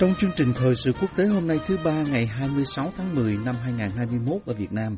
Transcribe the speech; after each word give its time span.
Trong 0.00 0.14
chương 0.20 0.30
trình 0.36 0.52
thời 0.54 0.74
sự 0.74 0.92
quốc 1.00 1.16
tế 1.16 1.24
hôm 1.24 1.46
nay 1.48 1.60
thứ 1.66 1.78
ba 1.84 2.04
ngày 2.10 2.26
26 2.26 2.92
tháng 2.96 3.14
10 3.14 3.36
năm 3.36 3.54
2021 3.64 4.42
ở 4.46 4.54
Việt 4.54 4.72
Nam, 4.72 4.96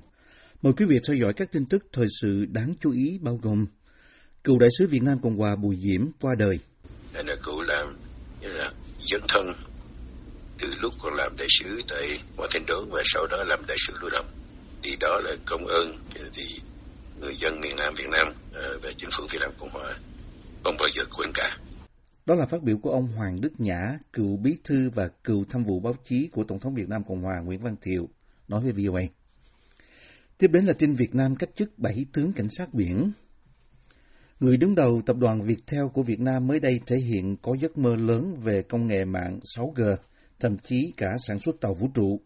mời 0.63 0.73
quý 0.77 0.85
vị 0.89 0.99
theo 1.09 1.17
dõi 1.23 1.33
các 1.37 1.53
tin 1.53 1.67
tức 1.71 1.85
thời 1.93 2.07
sự 2.21 2.47
đáng 2.49 2.75
chú 2.81 2.93
ý 2.93 3.19
bao 3.21 3.39
gồm 3.43 3.67
cựu 4.45 4.59
đại 4.59 4.69
sứ 4.79 4.87
Việt 4.87 5.03
Nam 5.03 5.19
Cộng 5.23 5.37
hòa 5.37 5.57
Bùi 5.57 5.77
Diễm 5.77 6.01
qua 6.21 6.33
đời, 6.39 6.59
Đây 7.13 7.25
là 7.27 7.35
cựu 7.45 7.63
làm 7.63 7.97
như 8.41 8.49
là 8.49 8.73
dân 9.05 9.21
thân 9.29 9.47
từ 10.61 10.69
lúc 10.81 10.93
còn 11.03 11.15
làm 11.15 11.37
đại 11.37 11.49
sứ 11.51 11.83
tại 11.89 12.21
Hoa 12.37 12.49
Thành 12.51 12.67
Đốn 12.67 12.91
và 12.91 13.03
sau 13.05 13.27
đó 13.27 13.45
làm 13.47 13.67
đại 13.69 13.77
sứ 13.87 13.93
lưu 14.01 14.11
động. 14.11 14.27
Thì 14.83 14.97
đó 15.01 15.21
là 15.25 15.33
công 15.47 15.67
ơn 15.67 15.99
thì 16.35 16.45
người 17.21 17.37
dân 17.37 17.61
miền 17.61 17.77
Nam 17.77 17.95
Việt 17.95 18.09
Nam 18.11 18.33
ờ, 18.53 18.79
và 18.83 18.91
chính 18.99 19.11
phủ 19.17 19.25
Việt 19.33 19.39
Nam 19.41 19.51
Cộng 19.59 19.71
Hòa 19.71 19.95
không 20.65 20.77
bao 20.79 20.89
giờ 20.97 21.05
quên 21.17 21.31
cả. 21.35 21.59
Đó 22.27 22.35
là 22.35 22.47
phát 22.47 22.63
biểu 22.63 22.79
của 22.79 22.91
ông 22.91 23.07
Hoàng 23.07 23.41
Đức 23.41 23.61
Nhã, 23.61 23.99
cựu 24.13 24.37
bí 24.37 24.57
thư 24.65 24.91
và 24.91 25.09
cựu 25.25 25.45
tham 25.45 25.65
vụ 25.65 25.81
báo 25.81 25.95
chí 26.05 26.29
của 26.33 26.45
Tổng 26.45 26.61
thống 26.61 26.75
Việt 26.75 26.89
Nam 26.89 27.05
Cộng 27.05 27.23
hòa 27.23 27.41
Nguyễn 27.41 27.63
Văn 27.63 27.77
Thiệu, 27.83 28.09
nói 28.49 28.63
với 28.63 28.73
VOA. 28.73 29.03
Tiếp 30.39 30.49
đến 30.53 30.65
là 30.65 30.73
tin 30.73 30.95
Việt 30.95 31.15
Nam 31.15 31.37
cách 31.37 31.51
chức 31.57 31.79
7 31.79 32.07
tướng 32.13 32.33
cảnh 32.33 32.49
sát 32.51 32.75
biển. 32.75 33.13
Người 34.41 34.57
đứng 34.57 34.75
đầu 34.75 35.03
tập 35.07 35.17
đoàn 35.17 35.43
Viettel 35.43 35.83
của 35.93 36.03
Việt 36.03 36.21
Nam 36.21 36.47
mới 36.47 36.61
đây 36.61 36.81
thể 36.87 36.97
hiện 36.97 37.37
có 37.43 37.57
giấc 37.61 37.79
mơ 37.79 37.97
lớn 37.97 38.37
về 38.43 38.63
công 38.63 38.87
nghệ 38.87 39.05
mạng 39.05 39.39
6G, 39.57 39.97
thậm 40.41 40.59
chí 40.59 40.93
cả 40.97 41.09
sản 41.27 41.39
xuất 41.39 41.61
tàu 41.61 41.75
vũ 41.75 41.89
trụ. 41.95 42.21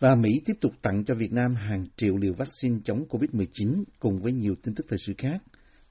Và 0.00 0.14
Mỹ 0.14 0.30
tiếp 0.44 0.56
tục 0.60 0.72
tặng 0.82 1.04
cho 1.04 1.14
Việt 1.14 1.32
Nam 1.32 1.54
hàng 1.54 1.86
triệu 1.96 2.16
liều 2.16 2.32
vaccine 2.32 2.78
chống 2.84 3.04
COVID-19 3.08 3.84
cùng 3.98 4.20
với 4.20 4.32
nhiều 4.32 4.54
tin 4.62 4.74
tức 4.74 4.86
thời 4.88 4.98
sự 4.98 5.12
khác. 5.18 5.42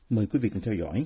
Mời 0.09 0.27
quý 0.27 0.39
vị 0.39 0.49
cùng 0.49 0.61
theo 0.61 0.73
dõi. 0.73 1.05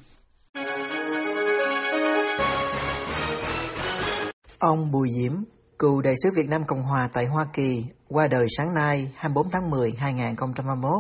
Ông 4.60 4.92
Bùi 4.94 5.10
Diễm, 5.10 5.32
cựu 5.80 6.02
đại 6.02 6.14
sứ 6.24 6.30
Việt 6.36 6.50
Nam 6.50 6.62
Cộng 6.68 6.84
Hòa 6.84 7.10
tại 7.14 7.26
Hoa 7.26 7.46
Kỳ, 7.54 7.84
qua 8.10 8.28
đời 8.28 8.46
sáng 8.58 8.74
nay 8.76 8.98
24 9.18 9.52
tháng 9.52 9.70
10 9.70 9.94
2021 10.00 10.92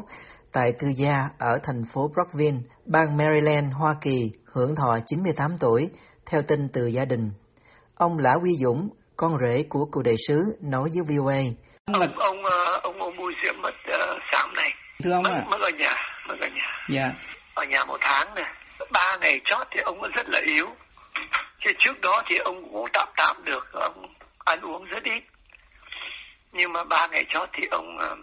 tại 0.53 0.71
tư 0.79 0.87
gia 0.97 1.17
ở 1.39 1.59
thành 1.63 1.81
phố 1.93 2.01
Brockville, 2.13 2.59
bang 2.85 3.17
Maryland, 3.17 3.73
Hoa 3.73 3.95
Kỳ, 4.01 4.19
hưởng 4.53 4.75
thọ 4.75 4.99
98 5.05 5.51
tuổi, 5.61 5.89
theo 6.31 6.41
tin 6.47 6.59
từ 6.73 6.85
gia 6.87 7.05
đình. 7.05 7.31
Ông 7.95 8.17
Lã 8.17 8.33
Quy 8.43 8.51
Dũng, 8.63 8.89
con 9.17 9.31
rể 9.45 9.63
của 9.69 9.85
cựu 9.91 10.03
đại 10.03 10.15
sứ, 10.27 10.41
nói 10.71 10.89
với 10.93 11.03
VOA. 11.09 11.41
ông 11.93 12.13
ông 12.17 12.43
ờ, 12.43 12.79
ông 12.83 12.99
ông 12.99 13.17
Bùi 13.17 13.33
Diệm 13.43 13.61
mất 13.61 13.75
uh, 13.89 14.21
sáng 14.31 14.53
này 14.53 14.69
Thưa 15.03 15.11
ông 15.11 15.23
mất, 15.23 15.31
ạ, 15.33 15.45
mất 15.51 15.57
ở 15.61 15.71
nhà 15.79 15.95
mất 16.27 16.35
ở 16.41 16.47
nhà. 16.55 16.69
Dạ, 16.89 17.07
ở 17.53 17.63
nhà 17.69 17.83
một 17.87 17.97
tháng 18.01 18.35
này 18.35 18.45
ba 18.91 19.17
ngày 19.21 19.41
chót 19.45 19.67
thì 19.71 19.79
ông 19.85 19.99
vẫn 20.01 20.11
rất 20.11 20.27
là 20.27 20.39
yếu 20.45 20.65
chứ 21.59 21.71
trước 21.79 22.01
đó 22.01 22.23
thì 22.27 22.35
ông 22.37 22.63
cũng 22.73 22.87
tạm 22.93 23.07
tạm 23.17 23.43
được 23.43 23.73
ông 23.73 24.13
ăn 24.45 24.61
uống 24.61 24.85
rất 24.85 25.03
ít. 25.03 25.23
Nhưng 26.51 26.73
mà 26.73 26.83
ba 26.83 27.07
ngày 27.07 27.25
chót 27.29 27.49
thì 27.53 27.67
ông 27.71 27.97
ờ, 27.97 28.15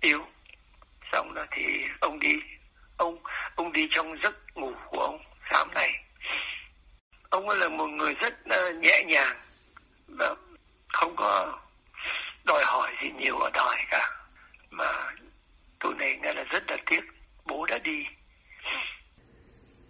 yếu. 0.00 0.26
Xong 1.12 1.32
rồi 1.34 1.46
thì 1.50 1.62
ông 2.00 2.18
đi 2.18 2.32
ông 2.96 3.18
ông 3.54 3.72
đi 3.72 3.88
trong 3.90 4.18
giấc 4.22 4.34
ngủ 4.54 4.72
của 4.86 5.00
ông 5.00 5.18
sáng 5.50 5.68
nay. 5.74 5.92
Ông 7.30 7.48
là 7.48 7.68
một 7.68 7.86
người 7.86 8.14
rất 8.14 8.34
uh, 8.44 8.74
nhẹ 8.74 9.02
nhàng 9.06 9.36
và 10.18 10.34
không 10.88 11.16
có 11.16 11.58
đòi 12.44 12.64
hỏi 12.64 12.92
gì 13.02 13.10
nhiều 13.18 13.38
ở 13.38 13.50
đời 13.54 13.76
cả. 13.90 14.10
Mà 14.70 15.10
tôi 15.80 15.94
này 15.98 16.18
nghe 16.22 16.32
là 16.32 16.42
rất 16.42 16.62
là 16.68 16.76
tiếc 16.86 17.00
bố 17.44 17.66
đã 17.66 17.78
đi. 17.78 18.06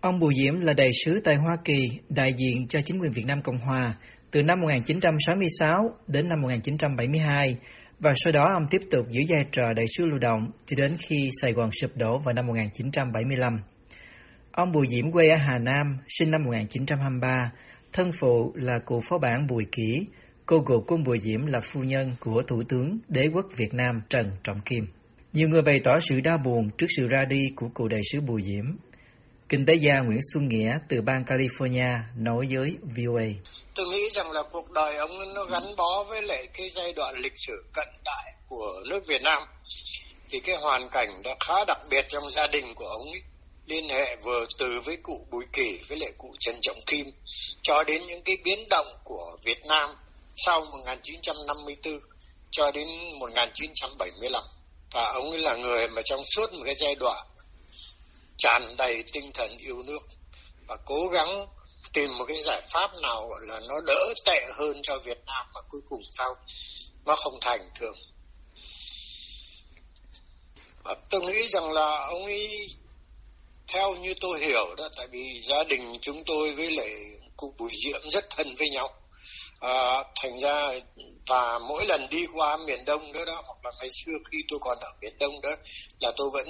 Ông 0.07 0.19
Bùi 0.19 0.35
Diễm 0.35 0.61
là 0.61 0.73
đại 0.73 0.91
sứ 1.05 1.21
tại 1.25 1.37
Hoa 1.37 1.57
Kỳ, 1.65 1.89
đại 2.09 2.33
diện 2.37 2.69
cho 2.69 2.81
chính 2.81 3.01
quyền 3.01 3.13
Việt 3.13 3.27
Nam 3.27 3.43
Cộng 3.43 3.59
Hòa 3.59 3.95
từ 4.31 4.43
năm 4.43 4.61
1966 4.61 5.91
đến 6.07 6.29
năm 6.29 6.41
1972 6.43 7.57
và 7.99 8.13
sau 8.17 8.33
đó 8.33 8.49
ông 8.55 8.67
tiếp 8.71 8.79
tục 8.91 9.07
giữ 9.11 9.21
vai 9.29 9.45
trò 9.53 9.63
đại 9.77 9.87
sứ 9.97 10.07
lưu 10.07 10.19
động 10.19 10.51
cho 10.67 10.77
đến 10.79 10.97
khi 10.99 11.31
Sài 11.41 11.53
Gòn 11.53 11.71
sụp 11.81 11.91
đổ 11.97 12.19
vào 12.19 12.35
năm 12.35 12.47
1975. 12.47 13.59
Ông 14.53 14.73
Bùi 14.73 14.87
Diễm 14.91 15.13
quê 15.13 15.29
ở 15.29 15.37
Hà 15.37 15.59
Nam, 15.59 15.99
sinh 16.09 16.31
năm 16.31 16.43
1923, 16.45 17.53
thân 17.93 18.11
phụ 18.21 18.53
là 18.55 18.79
cụ 18.85 19.01
phó 19.09 19.19
bản 19.19 19.47
Bùi 19.47 19.65
Kỷ, 19.73 20.07
cô 20.47 20.61
cụ 20.61 20.85
cung 20.87 21.05
Bùi 21.05 21.21
Diễm 21.21 21.47
là 21.47 21.61
phu 21.73 21.81
nhân 21.83 22.11
của 22.21 22.43
Thủ 22.47 22.63
tướng 22.69 22.91
Đế 23.09 23.29
quốc 23.35 23.47
Việt 23.59 23.75
Nam 23.75 24.01
Trần 24.09 24.31
Trọng 24.43 24.61
Kim. 24.61 24.87
Nhiều 25.33 25.49
người 25.49 25.63
bày 25.63 25.81
tỏ 25.85 25.93
sự 26.09 26.21
đau 26.21 26.39
buồn 26.45 26.71
trước 26.79 26.87
sự 26.97 27.07
ra 27.07 27.25
đi 27.25 27.41
của 27.57 27.69
cụ 27.75 27.89
đại 27.89 28.01
sứ 28.13 28.21
Bùi 28.21 28.43
Diễm. 28.43 28.65
Kinh 29.49 29.67
tế 29.67 29.75
gia 29.75 30.01
Nguyễn 30.01 30.21
Xuân 30.33 30.49
Nghĩa 30.49 30.79
từ 30.89 31.01
bang 31.07 31.25
California 31.27 31.99
nói 32.17 32.47
với 32.55 32.71
VOA. 32.97 33.29
tôi 33.75 33.87
nghĩ 33.87 34.09
rằng 34.13 34.31
là 34.31 34.43
cuộc 34.53 34.71
đời 34.71 34.97
ông 34.97 35.35
nó 35.35 35.45
gắn 35.45 35.77
bó 35.77 36.05
với 36.09 36.23
lại 36.23 36.47
cái 36.55 36.71
giai 36.71 36.93
đoạn 36.93 37.15
lịch 37.19 37.33
sử 37.37 37.65
cận 37.75 37.89
đại 38.05 38.33
của 38.49 38.83
nước 38.89 39.07
Việt 39.07 39.23
Nam. 39.23 39.43
Thì 40.31 40.41
cái 40.41 40.57
hoàn 40.57 40.89
cảnh 40.89 41.09
đã 41.25 41.37
khá 41.41 41.55
đặc 41.67 41.79
biệt 41.91 42.05
trong 42.09 42.31
gia 42.31 42.47
đình 42.47 42.75
của 42.75 42.87
ông 42.87 43.07
ấy. 43.13 43.21
Liên 43.67 43.89
hệ 43.89 44.17
vừa 44.25 44.45
từ 44.59 44.67
với 44.85 44.97
cụ 45.03 45.27
Bùi 45.31 45.45
Kỳ 45.53 45.81
với 45.89 45.99
lại 45.99 46.13
cụ 46.19 46.35
Trần 46.41 46.57
Trọng 46.63 46.81
Kim 46.87 47.07
cho 47.63 47.83
đến 47.87 48.07
những 48.07 48.23
cái 48.25 48.37
biến 48.45 48.67
động 48.71 48.87
của 49.05 49.37
Việt 49.45 49.59
Nam 49.69 49.91
sau 50.37 50.61
1954 50.61 52.01
cho 52.51 52.71
đến 52.71 52.89
1975 53.21 54.43
và 54.93 55.13
ông 55.15 55.31
ấy 55.31 55.41
là 55.41 55.57
người 55.57 55.89
mà 55.89 56.03
trong 56.05 56.21
suốt 56.37 56.53
một 56.53 56.63
cái 56.65 56.75
giai 56.75 56.95
đoạn 56.95 57.27
tràn 58.47 58.77
đầy 58.77 59.05
tinh 59.13 59.31
thần 59.35 59.59
yêu 59.59 59.83
nước 59.83 59.99
và 60.67 60.77
cố 60.87 61.09
gắng 61.09 61.47
tìm 61.93 62.19
một 62.19 62.25
cái 62.29 62.43
giải 62.43 62.63
pháp 62.71 62.91
nào 63.03 63.29
gọi 63.29 63.41
là 63.43 63.61
nó 63.69 63.75
đỡ 63.87 64.15
tệ 64.27 64.45
hơn 64.59 64.81
cho 64.83 64.99
Việt 65.05 65.19
Nam 65.27 65.47
mà 65.55 65.61
cuối 65.71 65.81
cùng 65.89 66.03
sao 66.19 66.35
nó 67.05 67.15
không 67.15 67.39
thành 67.41 67.71
thường. 67.75 67.99
Và 70.85 70.95
tôi 71.11 71.21
nghĩ 71.21 71.49
rằng 71.49 71.73
là 71.73 72.07
ông 72.09 72.25
ấy, 72.25 72.69
theo 73.67 73.95
như 73.95 74.15
tôi 74.21 74.41
hiểu 74.41 74.75
đó, 74.77 74.89
tại 74.97 75.07
vì 75.11 75.41
gia 75.41 75.65
đình 75.65 75.99
chúng 76.01 76.23
tôi 76.27 76.53
với 76.53 76.71
lại 76.71 76.91
cụ 77.37 77.55
Bùi 77.59 77.71
Diệm 77.85 78.11
rất 78.11 78.25
thân 78.31 78.55
với 78.59 78.69
nhau. 78.69 78.89
À, 79.61 80.05
thành 80.23 80.41
ra 80.41 80.71
và 81.29 81.59
mỗi 81.59 81.87
lần 81.87 82.09
đi 82.11 82.27
qua 82.35 82.57
miền 82.67 82.85
Đông 82.85 83.13
nữa 83.13 83.25
đó 83.25 83.43
hoặc 83.47 83.65
là 83.65 83.71
ngày 83.81 83.91
xưa 84.05 84.13
khi 84.31 84.39
tôi 84.49 84.59
còn 84.63 84.79
ở 84.81 84.89
miền 85.03 85.19
Đông 85.19 85.41
đó 85.43 85.51
là 86.01 86.13
tôi 86.17 86.31
vẫn 86.33 86.47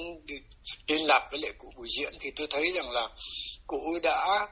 liên 0.86 1.06
lạc 1.06 1.28
với 1.30 1.40
lại 1.40 1.52
cụ 1.58 1.72
Bùi 1.76 1.88
diễn 1.98 2.14
thì 2.20 2.30
tôi 2.36 2.46
thấy 2.50 2.72
rằng 2.74 2.90
là 2.90 3.08
cụ 3.66 3.98
đã 4.02 4.48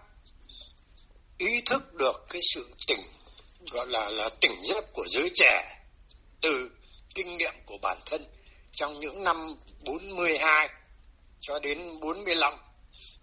ý 1.38 1.60
thức 1.66 1.94
được 1.94 2.24
cái 2.30 2.40
sự 2.54 2.70
tỉnh 2.88 3.02
gọi 3.72 3.86
là 3.86 4.10
là 4.10 4.30
tỉnh 4.40 4.62
giấc 4.64 4.84
của 4.92 5.04
giới 5.08 5.30
trẻ 5.34 5.76
từ 6.42 6.70
kinh 7.14 7.36
nghiệm 7.36 7.54
của 7.66 7.78
bản 7.82 7.98
thân 8.06 8.26
trong 8.72 9.00
những 9.00 9.24
năm 9.24 9.36
42 9.84 10.68
cho 11.40 11.58
đến 11.58 12.00
45 12.00 12.54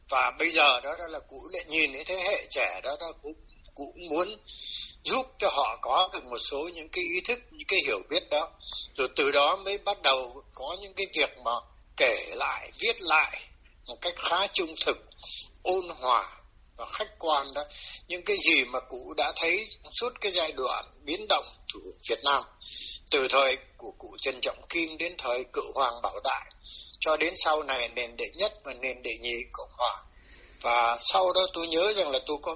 và 0.10 0.32
bây 0.40 0.50
giờ 0.50 0.82
đó, 0.84 0.96
đó 1.00 1.08
là 1.08 1.20
cụ 1.20 1.48
lại 1.52 1.66
nhìn 1.68 1.94
thấy 1.94 2.04
thế 2.04 2.16
hệ 2.16 2.48
trẻ 2.50 2.82
đó 2.84 2.98
đó 3.00 3.12
cũng 3.22 3.34
cũng 3.76 4.10
muốn 4.10 4.38
giúp 5.04 5.26
cho 5.40 5.50
họ 5.52 5.78
có 5.82 6.10
được 6.14 6.24
một 6.24 6.38
số 6.52 6.70
những 6.74 6.90
cái 6.90 7.04
ý 7.14 7.22
thức, 7.28 7.40
những 7.52 7.68
cái 7.68 7.80
hiểu 7.86 8.00
biết 8.10 8.24
đó. 8.30 8.50
Rồi 8.98 9.08
từ 9.16 9.32
đó 9.32 9.56
mới 9.66 9.78
bắt 9.78 10.02
đầu 10.02 10.44
có 10.54 10.78
những 10.82 10.94
cái 10.94 11.06
việc 11.18 11.38
mà 11.46 11.52
kể 11.98 12.26
lại, 12.36 12.72
viết 12.80 13.02
lại 13.02 13.42
một 13.88 13.98
cách 14.02 14.14
khá 14.18 14.48
trung 14.54 14.76
thực, 14.86 14.98
ôn 15.64 15.90
hòa 15.90 16.38
và 16.78 16.86
khách 16.86 17.20
quan 17.20 17.54
đó. 17.54 17.64
Những 18.08 18.24
cái 18.26 18.38
gì 18.38 18.64
mà 18.66 18.80
cụ 18.80 19.14
đã 19.18 19.34
thấy 19.36 19.70
suốt 19.92 20.10
cái 20.22 20.32
giai 20.32 20.52
đoạn 20.52 20.86
biến 21.04 21.26
động 21.30 21.46
của 21.74 21.92
Việt 22.10 22.20
Nam, 22.24 22.44
từ 23.12 23.28
thời 23.30 23.58
của 23.78 23.92
cụ 23.98 24.18
Trần 24.20 24.42
Trọng 24.42 24.68
Kim 24.70 24.98
đến 24.98 25.16
thời 25.18 25.44
cựu 25.54 25.72
Hoàng 25.76 26.02
Bảo 26.04 26.20
Đại, 26.24 26.52
cho 27.00 27.18
đến 27.18 27.34
sau 27.36 27.64
này 27.64 27.90
nền 27.96 28.16
đệ 28.18 28.26
nhất 28.36 28.54
và 28.64 28.74
nền 28.74 29.04
đệ 29.04 29.12
nhị 29.22 29.36
Cộng 29.52 29.72
Hòa. 29.78 30.04
Và 30.62 30.98
sau 31.00 31.34
đó 31.34 31.42
tôi 31.54 31.68
nhớ 31.68 31.94
rằng 31.96 32.12
là 32.12 32.20
tôi 32.28 32.38
có 32.42 32.56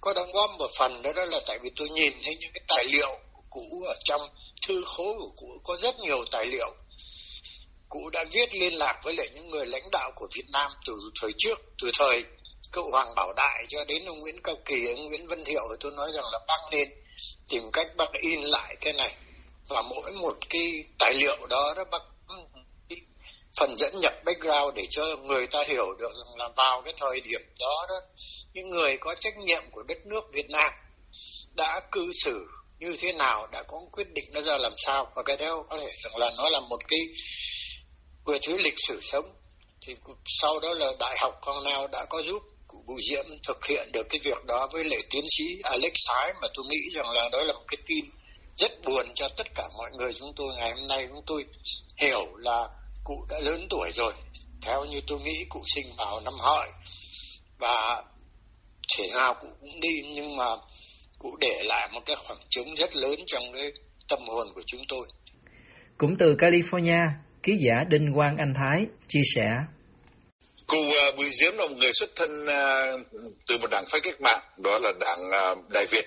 có 0.00 0.12
đóng 0.12 0.32
góp 0.32 0.50
một 0.58 0.70
phần 0.78 1.02
đó, 1.02 1.12
đó 1.12 1.24
là 1.24 1.40
tại 1.46 1.58
vì 1.62 1.70
tôi 1.76 1.88
nhìn 1.88 2.12
thấy 2.24 2.36
những 2.40 2.50
cái 2.54 2.62
tài 2.68 2.84
liệu 2.84 3.18
cũ 3.50 3.82
ở 3.86 3.94
trong 4.04 4.20
thư 4.66 4.74
khố 4.86 5.14
của 5.18 5.30
cụ 5.36 5.60
có 5.64 5.76
rất 5.82 5.98
nhiều 5.98 6.24
tài 6.30 6.46
liệu 6.46 6.74
cụ 7.88 8.10
đã 8.12 8.24
viết 8.30 8.54
liên 8.54 8.74
lạc 8.74 9.00
với 9.04 9.14
lại 9.14 9.28
những 9.34 9.50
người 9.50 9.66
lãnh 9.66 9.90
đạo 9.92 10.10
của 10.16 10.28
Việt 10.34 10.46
Nam 10.52 10.70
từ 10.86 10.94
thời 11.20 11.30
trước 11.38 11.58
từ 11.82 11.90
thời 11.98 12.24
cựu 12.72 12.90
Hoàng 12.90 13.14
Bảo 13.16 13.32
Đại 13.36 13.64
cho 13.68 13.84
đến 13.84 14.04
ông 14.04 14.20
Nguyễn 14.20 14.42
Cao 14.42 14.56
Kỳ, 14.64 14.86
ông 14.86 15.08
Nguyễn 15.08 15.26
Văn 15.26 15.44
Thiệu 15.44 15.62
tôi 15.80 15.92
nói 15.92 16.10
rằng 16.14 16.24
là 16.32 16.38
bác 16.48 16.60
nên 16.70 16.88
tìm 17.50 17.62
cách 17.72 17.86
bác 17.96 18.12
in 18.12 18.40
lại 18.42 18.76
cái 18.80 18.92
này. 18.92 19.14
Và 19.68 19.82
mỗi 19.82 20.12
một 20.12 20.36
cái 20.50 20.84
tài 20.98 21.14
liệu 21.14 21.46
đó 21.50 21.74
đó 21.76 21.84
bác 21.90 22.02
phần 23.58 23.76
dẫn 23.76 24.00
nhập 24.00 24.12
background 24.24 24.74
để 24.74 24.86
cho 24.90 25.02
người 25.22 25.46
ta 25.46 25.64
hiểu 25.68 25.94
được 25.98 26.10
rằng 26.12 26.36
là 26.36 26.48
vào 26.56 26.82
cái 26.84 26.94
thời 26.96 27.20
điểm 27.20 27.40
đó 27.60 27.86
đó 27.88 28.00
những 28.52 28.70
người 28.70 28.96
có 29.00 29.14
trách 29.20 29.34
nhiệm 29.38 29.62
của 29.70 29.82
đất 29.82 29.98
nước 30.06 30.20
Việt 30.32 30.50
Nam 30.50 30.70
đã 31.56 31.80
cư 31.92 32.00
xử 32.24 32.46
như 32.78 32.96
thế 33.00 33.12
nào, 33.12 33.46
đã 33.52 33.62
có 33.68 33.78
quyết 33.92 34.06
định 34.14 34.24
nó 34.32 34.40
ra 34.40 34.56
làm 34.58 34.72
sao, 34.76 35.12
và 35.16 35.22
cái 35.22 35.36
đó 35.36 35.64
có 35.70 35.78
thể 35.78 35.90
rằng 36.04 36.16
là 36.16 36.30
nó 36.36 36.48
là 36.48 36.60
một 36.60 36.78
cái 36.88 37.00
vừa 38.24 38.38
thứ 38.42 38.56
lịch 38.58 38.78
sử 38.88 39.00
sống. 39.02 39.24
Thì 39.86 39.94
sau 40.24 40.60
đó 40.60 40.74
là 40.74 40.92
đại 41.00 41.16
học 41.20 41.34
Cornell 41.46 41.86
đã 41.92 42.04
có 42.10 42.22
giúp 42.22 42.42
cụ 42.68 42.84
Bùi 42.86 43.00
Diễm 43.10 43.24
thực 43.48 43.66
hiện 43.66 43.88
được 43.92 44.06
cái 44.10 44.20
việc 44.24 44.44
đó 44.46 44.68
với 44.72 44.84
lệ 44.84 44.98
tiến 45.10 45.24
sĩ 45.38 45.44
Alex 45.62 45.92
Thái, 46.08 46.32
mà 46.42 46.48
tôi 46.54 46.64
nghĩ 46.68 46.94
rằng 46.94 47.10
là 47.10 47.28
đó 47.32 47.44
là 47.44 47.52
một 47.52 47.64
cái 47.68 47.78
tin 47.86 48.04
rất 48.56 48.72
buồn 48.84 49.06
cho 49.14 49.28
tất 49.36 49.46
cả 49.54 49.68
mọi 49.78 49.90
người. 49.98 50.12
Chúng 50.18 50.32
tôi 50.36 50.46
ngày 50.56 50.70
hôm 50.70 50.88
nay 50.88 51.06
chúng 51.08 51.22
tôi 51.26 51.44
hiểu 52.02 52.36
là 52.36 52.68
cụ 53.04 53.26
đã 53.30 53.40
lớn 53.40 53.66
tuổi 53.70 53.90
rồi. 53.94 54.12
Theo 54.62 54.84
như 54.84 55.00
tôi 55.06 55.20
nghĩ, 55.20 55.44
cụ 55.48 55.62
sinh 55.74 55.86
vào 55.98 56.20
năm 56.20 56.34
hợi, 56.40 56.68
và 57.58 58.02
thể 58.98 59.10
nào 59.14 59.34
cụ 59.40 59.48
cũng 59.60 59.80
đi 59.80 59.88
nhưng 60.14 60.36
mà 60.36 60.44
cụ 61.18 61.36
để 61.40 61.62
lại 61.64 61.88
một 61.92 62.00
cái 62.06 62.16
khoảng 62.26 62.38
trống 62.48 62.74
rất 62.74 62.96
lớn 62.96 63.14
trong 63.26 63.42
cái 63.54 63.72
tâm 64.08 64.18
hồn 64.28 64.48
của 64.54 64.62
chúng 64.66 64.80
tôi 64.88 65.06
Cũng 65.98 66.16
từ 66.18 66.34
California, 66.38 67.00
ký 67.42 67.52
giả 67.66 67.84
Đinh 67.88 68.12
Quang 68.14 68.36
Anh 68.36 68.52
Thái 68.56 68.86
chia 69.08 69.22
sẻ. 69.34 69.48
Cụ 70.66 70.78
uh, 70.78 71.16
Bùi 71.16 71.30
Diễm 71.32 71.52
là 71.56 71.66
một 71.66 71.76
người 71.76 71.92
xuất 71.92 72.10
thân 72.16 72.30
uh, 72.42 73.06
từ 73.46 73.58
một 73.58 73.70
đảng 73.70 73.84
phái 73.90 74.00
cách 74.00 74.20
mạng, 74.20 74.40
đó 74.58 74.78
là 74.82 74.92
đảng 75.00 75.20
uh, 75.28 75.68
Đại 75.70 75.86
Việt. 75.90 76.06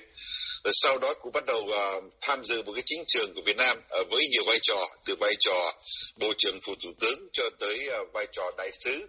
Rồi 0.63 0.71
sau 0.73 0.99
đó 0.99 1.13
cụ 1.21 1.29
bắt 1.33 1.45
đầu 1.45 1.59
uh, 1.59 2.03
tham 2.21 2.43
dự 2.43 2.61
một 2.63 2.71
cái 2.75 2.83
chính 2.85 3.03
trường 3.07 3.33
của 3.35 3.41
Việt 3.45 3.57
Nam 3.57 3.77
uh, 3.77 4.09
với 4.11 4.27
nhiều 4.31 4.43
vai 4.47 4.57
trò, 4.61 4.87
từ 5.05 5.15
vai 5.19 5.33
trò 5.39 5.73
Bộ 6.19 6.33
trưởng 6.37 6.59
Phủ 6.65 6.73
Thủ 6.83 6.89
tướng 6.99 7.19
cho 7.33 7.43
tới 7.59 7.89
uh, 7.89 8.13
vai 8.13 8.27
trò 8.31 8.43
đại 8.57 8.71
sứ. 8.83 9.07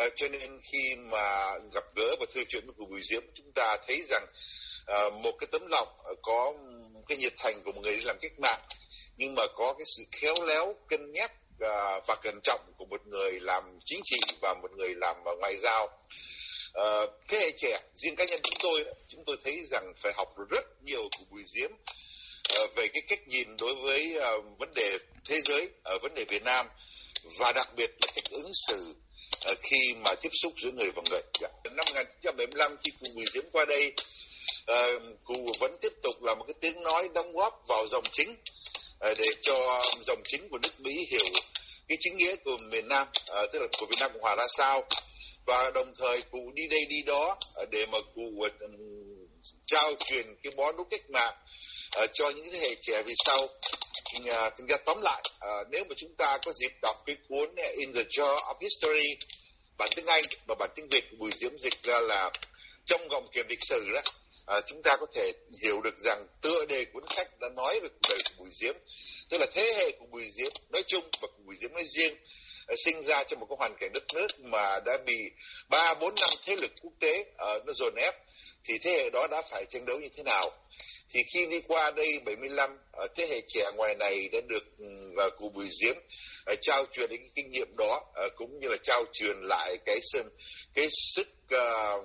À, 0.00 0.06
cho 0.16 0.28
nên 0.28 0.60
khi 0.62 0.94
mà 0.96 1.58
gặp 1.74 1.84
gỡ 1.96 2.16
và 2.20 2.26
thư 2.34 2.44
chuyện 2.48 2.66
với 2.66 2.74
cụ 2.78 2.86
Bùi 2.90 3.00
Diễm, 3.02 3.22
chúng 3.34 3.52
ta 3.54 3.76
thấy 3.86 4.02
rằng 4.08 4.26
à, 4.86 4.98
một 5.22 5.32
cái 5.38 5.48
tấm 5.52 5.66
lòng 5.66 5.88
ờ, 6.04 6.14
có 6.22 6.52
cái 7.08 7.18
nhiệt 7.18 7.32
thành 7.38 7.62
của 7.64 7.72
một 7.72 7.80
người 7.80 7.96
đi 7.96 8.02
làm 8.04 8.16
cách 8.20 8.38
mạng, 8.38 8.60
nhưng 9.16 9.34
mà 9.34 9.42
có 9.54 9.74
cái 9.78 9.84
sự 9.96 10.04
khéo 10.12 10.34
léo, 10.46 10.74
cân 10.88 11.12
nhắc 11.12 11.32
à, 11.60 12.00
và 12.06 12.16
cẩn 12.22 12.40
trọng 12.42 12.60
của 12.76 12.84
một 12.84 13.06
người 13.06 13.40
làm 13.40 13.78
chính 13.84 14.00
trị 14.04 14.16
và 14.42 14.54
một 14.62 14.70
người 14.76 14.94
làm 14.94 15.16
ngoại 15.38 15.56
giao. 15.62 15.88
à, 16.72 16.84
thế 17.28 17.38
hệ 17.40 17.50
trẻ, 17.56 17.80
riêng 17.94 18.16
cá 18.16 18.24
nhân 18.24 18.40
chúng 18.42 18.58
tôi, 18.62 18.84
chúng 19.08 19.24
tôi 19.26 19.36
thấy 19.44 19.62
rằng 19.70 19.92
phải 19.96 20.12
học 20.16 20.28
rất 20.50 20.64
nhiều 20.82 21.02
của 21.18 21.24
Bùi 21.30 21.42
Diễm 21.46 21.70
à, 22.54 22.60
về 22.76 22.88
cái 22.92 23.02
cách 23.08 23.28
nhìn 23.28 23.56
đối 23.56 23.74
với 23.74 24.18
à, 24.20 24.30
vấn 24.58 24.70
đề 24.74 24.98
thế 25.28 25.40
giới, 25.44 25.70
à, 25.84 25.92
vấn 26.02 26.14
đề 26.14 26.24
Việt 26.24 26.42
Nam 26.42 26.66
và 27.38 27.52
đặc 27.52 27.68
biệt 27.76 27.90
là 28.00 28.12
cách 28.14 28.30
ứng 28.30 28.50
xử 28.68 28.94
khi 29.62 29.94
mà 30.04 30.14
tiếp 30.14 30.28
xúc 30.32 30.52
giữa 30.62 30.70
người 30.70 30.90
và 30.96 31.02
người. 31.10 31.22
Dạ. 31.40 31.48
Năm 31.64 31.84
1975 31.88 32.76
khi 32.84 32.92
cụ 33.00 33.06
Bùi 33.14 33.24
Diễm 33.34 33.44
qua 33.52 33.64
đây, 33.64 33.92
uh, 34.72 35.02
cụ 35.24 35.52
vẫn 35.60 35.76
tiếp 35.80 35.92
tục 36.02 36.22
là 36.22 36.34
một 36.34 36.44
cái 36.46 36.54
tiếng 36.60 36.82
nói 36.82 37.08
đóng 37.14 37.32
góp 37.32 37.62
vào 37.68 37.88
dòng 37.88 38.04
chính 38.12 38.30
uh, 38.30 39.18
để 39.18 39.26
cho 39.42 39.82
dòng 40.06 40.22
chính 40.24 40.48
của 40.48 40.58
nước 40.62 40.80
Mỹ 40.80 41.06
hiểu 41.10 41.42
cái 41.88 41.98
chính 42.00 42.16
nghĩa 42.16 42.36
của 42.36 42.56
miền 42.56 42.88
Nam, 42.88 43.06
uh, 43.08 43.52
tức 43.52 43.58
là 43.58 43.66
của 43.80 43.86
Việt 43.86 43.96
Nam 44.00 44.10
Cộng 44.12 44.22
Hòa 44.22 44.36
ra 44.36 44.46
sao 44.56 44.84
và 45.46 45.70
đồng 45.74 45.94
thời 45.98 46.22
cụ 46.30 46.50
đi 46.54 46.66
đây 46.66 46.84
đi 46.84 47.02
đó 47.02 47.38
để 47.70 47.86
mà 47.86 47.98
cụ 48.14 48.46
trao 49.66 49.94
truyền 50.06 50.26
cái 50.42 50.52
bó 50.56 50.72
đúc 50.72 50.86
cách 50.90 51.10
mạng 51.10 51.34
cho 52.12 52.30
những 52.30 52.52
thế 52.52 52.58
hệ 52.58 52.74
trẻ 52.82 53.02
về 53.02 53.12
sau. 53.24 53.48
Uh, 54.18 54.56
thực 54.56 54.68
ra 54.68 54.76
tóm 54.84 55.00
lại, 55.02 55.22
uh, 55.36 55.68
nếu 55.70 55.84
mà 55.84 55.94
chúng 55.96 56.14
ta 56.14 56.38
có 56.44 56.52
dịp 56.52 56.72
đọc 56.82 56.96
cái 57.06 57.16
cuốn 57.28 57.48
uh, 57.50 57.76
In 57.78 57.92
the 57.94 58.02
Jar 58.02 58.36
of 58.36 58.54
History 58.60 59.16
bản 59.80 59.90
tiếng 59.96 60.06
Anh 60.06 60.24
và 60.46 60.54
bản 60.58 60.70
tiếng 60.74 60.88
Việt 60.88 61.04
của 61.10 61.16
Bùi 61.18 61.30
Diễm 61.34 61.58
dịch 61.58 61.82
ra 61.82 62.00
là 62.00 62.30
trong 62.84 63.08
gọng 63.08 63.28
kiểm 63.32 63.46
lịch 63.48 63.64
sử 63.68 63.90
đó, 63.94 64.00
à, 64.46 64.60
chúng 64.66 64.82
ta 64.82 64.96
có 65.00 65.06
thể 65.14 65.32
hiểu 65.62 65.80
được 65.80 65.98
rằng 65.98 66.26
tựa 66.40 66.64
đề 66.68 66.84
cuốn 66.84 67.04
sách 67.16 67.40
đã 67.40 67.48
nói 67.56 67.80
về 67.80 67.88
cuộc 67.88 68.08
đời 68.08 68.18
của 68.24 68.44
Bùi 68.44 68.50
Diễm, 68.52 68.74
tức 69.30 69.38
là 69.38 69.46
thế 69.54 69.72
hệ 69.76 69.90
của 69.98 70.06
Bùi 70.10 70.24
Diễm 70.30 70.52
nói 70.70 70.82
chung 70.86 71.04
và 71.20 71.28
của 71.36 71.42
Bùi 71.46 71.56
Diễm 71.60 71.72
nói 71.72 71.84
riêng 71.88 72.14
à, 72.66 72.74
sinh 72.84 73.02
ra 73.02 73.24
trong 73.24 73.40
một 73.40 73.46
cái 73.50 73.56
hoàn 73.58 73.76
cảnh 73.80 73.90
đất 73.92 74.04
nước 74.14 74.26
mà 74.40 74.80
đã 74.84 74.98
bị 75.06 75.30
ba 75.68 75.94
bốn 75.94 76.14
năm 76.20 76.28
thế 76.44 76.56
lực 76.56 76.70
quốc 76.82 76.92
tế 77.00 77.20
uh, 77.20 77.66
nó 77.66 77.72
dồn 77.72 77.94
ép 77.94 78.14
thì 78.64 78.74
thế 78.82 78.90
hệ 78.90 79.10
đó 79.10 79.26
đã 79.30 79.42
phải 79.50 79.64
tranh 79.70 79.86
đấu 79.86 79.98
như 80.00 80.08
thế 80.16 80.22
nào? 80.22 80.50
Thì 81.12 81.20
khi 81.34 81.46
đi 81.46 81.60
qua 81.68 81.92
đây 81.96 82.20
75 82.26 82.70
ở 82.92 83.06
thế 83.16 83.26
hệ 83.30 83.40
trẻ 83.48 83.64
ngoài 83.76 83.94
này 83.94 84.28
đã 84.32 84.38
được 84.48 84.64
và 85.16 85.30
cụ 85.38 85.50
Bùi 85.54 85.68
Diễm 85.70 85.96
uh, 86.52 86.58
trao 86.60 86.84
truyền 86.92 87.10
đến 87.10 87.20
cái 87.20 87.30
kinh 87.34 87.50
nghiệm 87.50 87.76
đó 87.78 87.96
uh, 87.96 88.32
cũng 88.36 88.58
như 88.58 88.68
là 88.68 88.76
trao 88.82 89.04
truyền 89.12 89.36
lại 89.42 89.76
cái 89.86 89.98
sân 90.02 90.28
cái 90.74 90.88
sức 91.14 91.28
uh, 91.44 92.04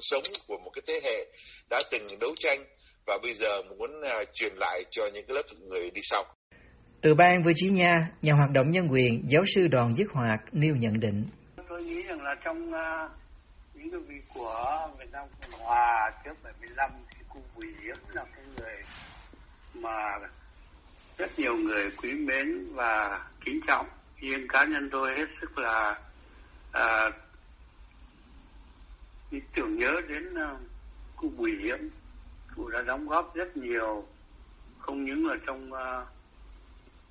sống 0.00 0.22
của 0.48 0.58
một 0.64 0.70
cái 0.74 0.82
thế 0.86 1.00
hệ 1.04 1.26
đã 1.70 1.82
từng 1.90 2.18
đấu 2.20 2.34
tranh 2.36 2.64
và 3.06 3.18
bây 3.22 3.34
giờ 3.34 3.62
muốn 3.62 3.90
uh, 4.00 4.28
truyền 4.34 4.52
lại 4.56 4.84
cho 4.90 5.02
những 5.14 5.26
cái 5.28 5.34
lớp 5.34 5.42
người 5.60 5.90
đi 5.90 6.00
sau. 6.04 6.24
Từ 7.00 7.14
bang 7.14 7.42
Virginia, 7.46 7.94
nhà 8.22 8.32
hoạt 8.32 8.50
động 8.50 8.70
nhân 8.70 8.88
quyền, 8.92 9.22
giáo 9.28 9.42
sư 9.54 9.66
Đoàn 9.70 9.94
Dứt 9.94 10.06
Hoạt 10.12 10.40
nêu 10.52 10.74
nhận 10.76 11.00
định. 11.00 11.24
Tôi 11.68 11.84
nghĩ 11.84 12.02
rằng 12.02 12.22
là 12.22 12.34
trong 12.44 12.68
uh, 12.68 13.10
những 13.74 13.90
cái 13.90 14.00
vị 14.08 14.20
của 14.34 14.88
Việt 14.98 15.10
Nam 15.12 15.24
Cộng 15.40 15.60
Hòa 15.60 16.10
trước 16.24 16.34
75 16.44 16.90
thì 16.92 17.02
cụ 17.02 17.05
Bùi 17.56 17.74
Diễm 17.82 17.96
là 18.12 18.24
cái 18.24 18.44
người 18.56 18.82
mà 19.74 20.18
rất 21.18 21.38
nhiều 21.38 21.56
người 21.56 21.90
quý 21.96 22.12
mến 22.12 22.74
và 22.74 23.24
kính 23.44 23.60
trọng. 23.66 23.88
Riêng 24.20 24.46
cá 24.48 24.64
nhân 24.64 24.88
tôi 24.92 25.14
hết 25.18 25.26
sức 25.40 25.58
là 25.58 26.00
à, 26.72 27.10
tưởng 29.54 29.78
nhớ 29.78 30.00
đến 30.08 30.34
uh, 30.34 30.60
cụ 31.16 31.32
Bùi 31.36 31.50
Diễm. 31.62 31.78
Cụ 32.56 32.68
đã 32.68 32.82
đóng 32.82 33.08
góp 33.08 33.34
rất 33.34 33.56
nhiều, 33.56 34.06
không 34.78 35.04
những 35.04 35.26
là 35.26 35.36
trong 35.46 35.72
uh, 35.72 36.08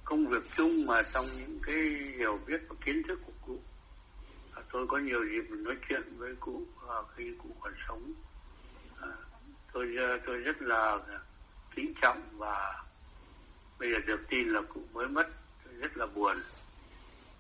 công 0.04 0.28
việc 0.28 0.44
chung 0.58 0.86
mà 0.88 1.02
trong 1.14 1.26
những 1.38 1.60
cái 1.64 1.76
hiểu 2.18 2.40
biết 2.48 2.62
và 2.70 2.76
kiến 2.86 3.02
thức 3.08 3.20
của 3.26 3.34
cụ 3.46 3.60
à, 4.54 4.62
tôi 4.72 4.88
có 4.88 4.98
nhiều 4.98 5.20
dịp 5.32 5.56
nói 5.56 5.76
chuyện 5.90 6.04
với 6.18 6.36
cụ 6.40 6.52
uh, 6.52 7.06
khi 7.16 7.24
cụ 7.44 7.50
còn 7.60 7.74
sống 7.88 8.14
tôi 9.76 9.96
ờ, 9.98 10.20
tôi 10.26 10.38
rất 10.38 10.62
là 10.62 11.00
kính 11.76 11.94
trọng 12.02 12.22
và 12.38 12.84
bây 13.80 13.92
giờ 13.92 13.98
được 14.06 14.26
tin 14.30 14.50
là 14.50 14.62
cụ 14.74 14.82
mới 14.94 15.08
mất. 15.08 15.28
Tôi 15.64 15.74
rất 15.74 15.98
là 15.98 16.06
buồn. 16.06 16.38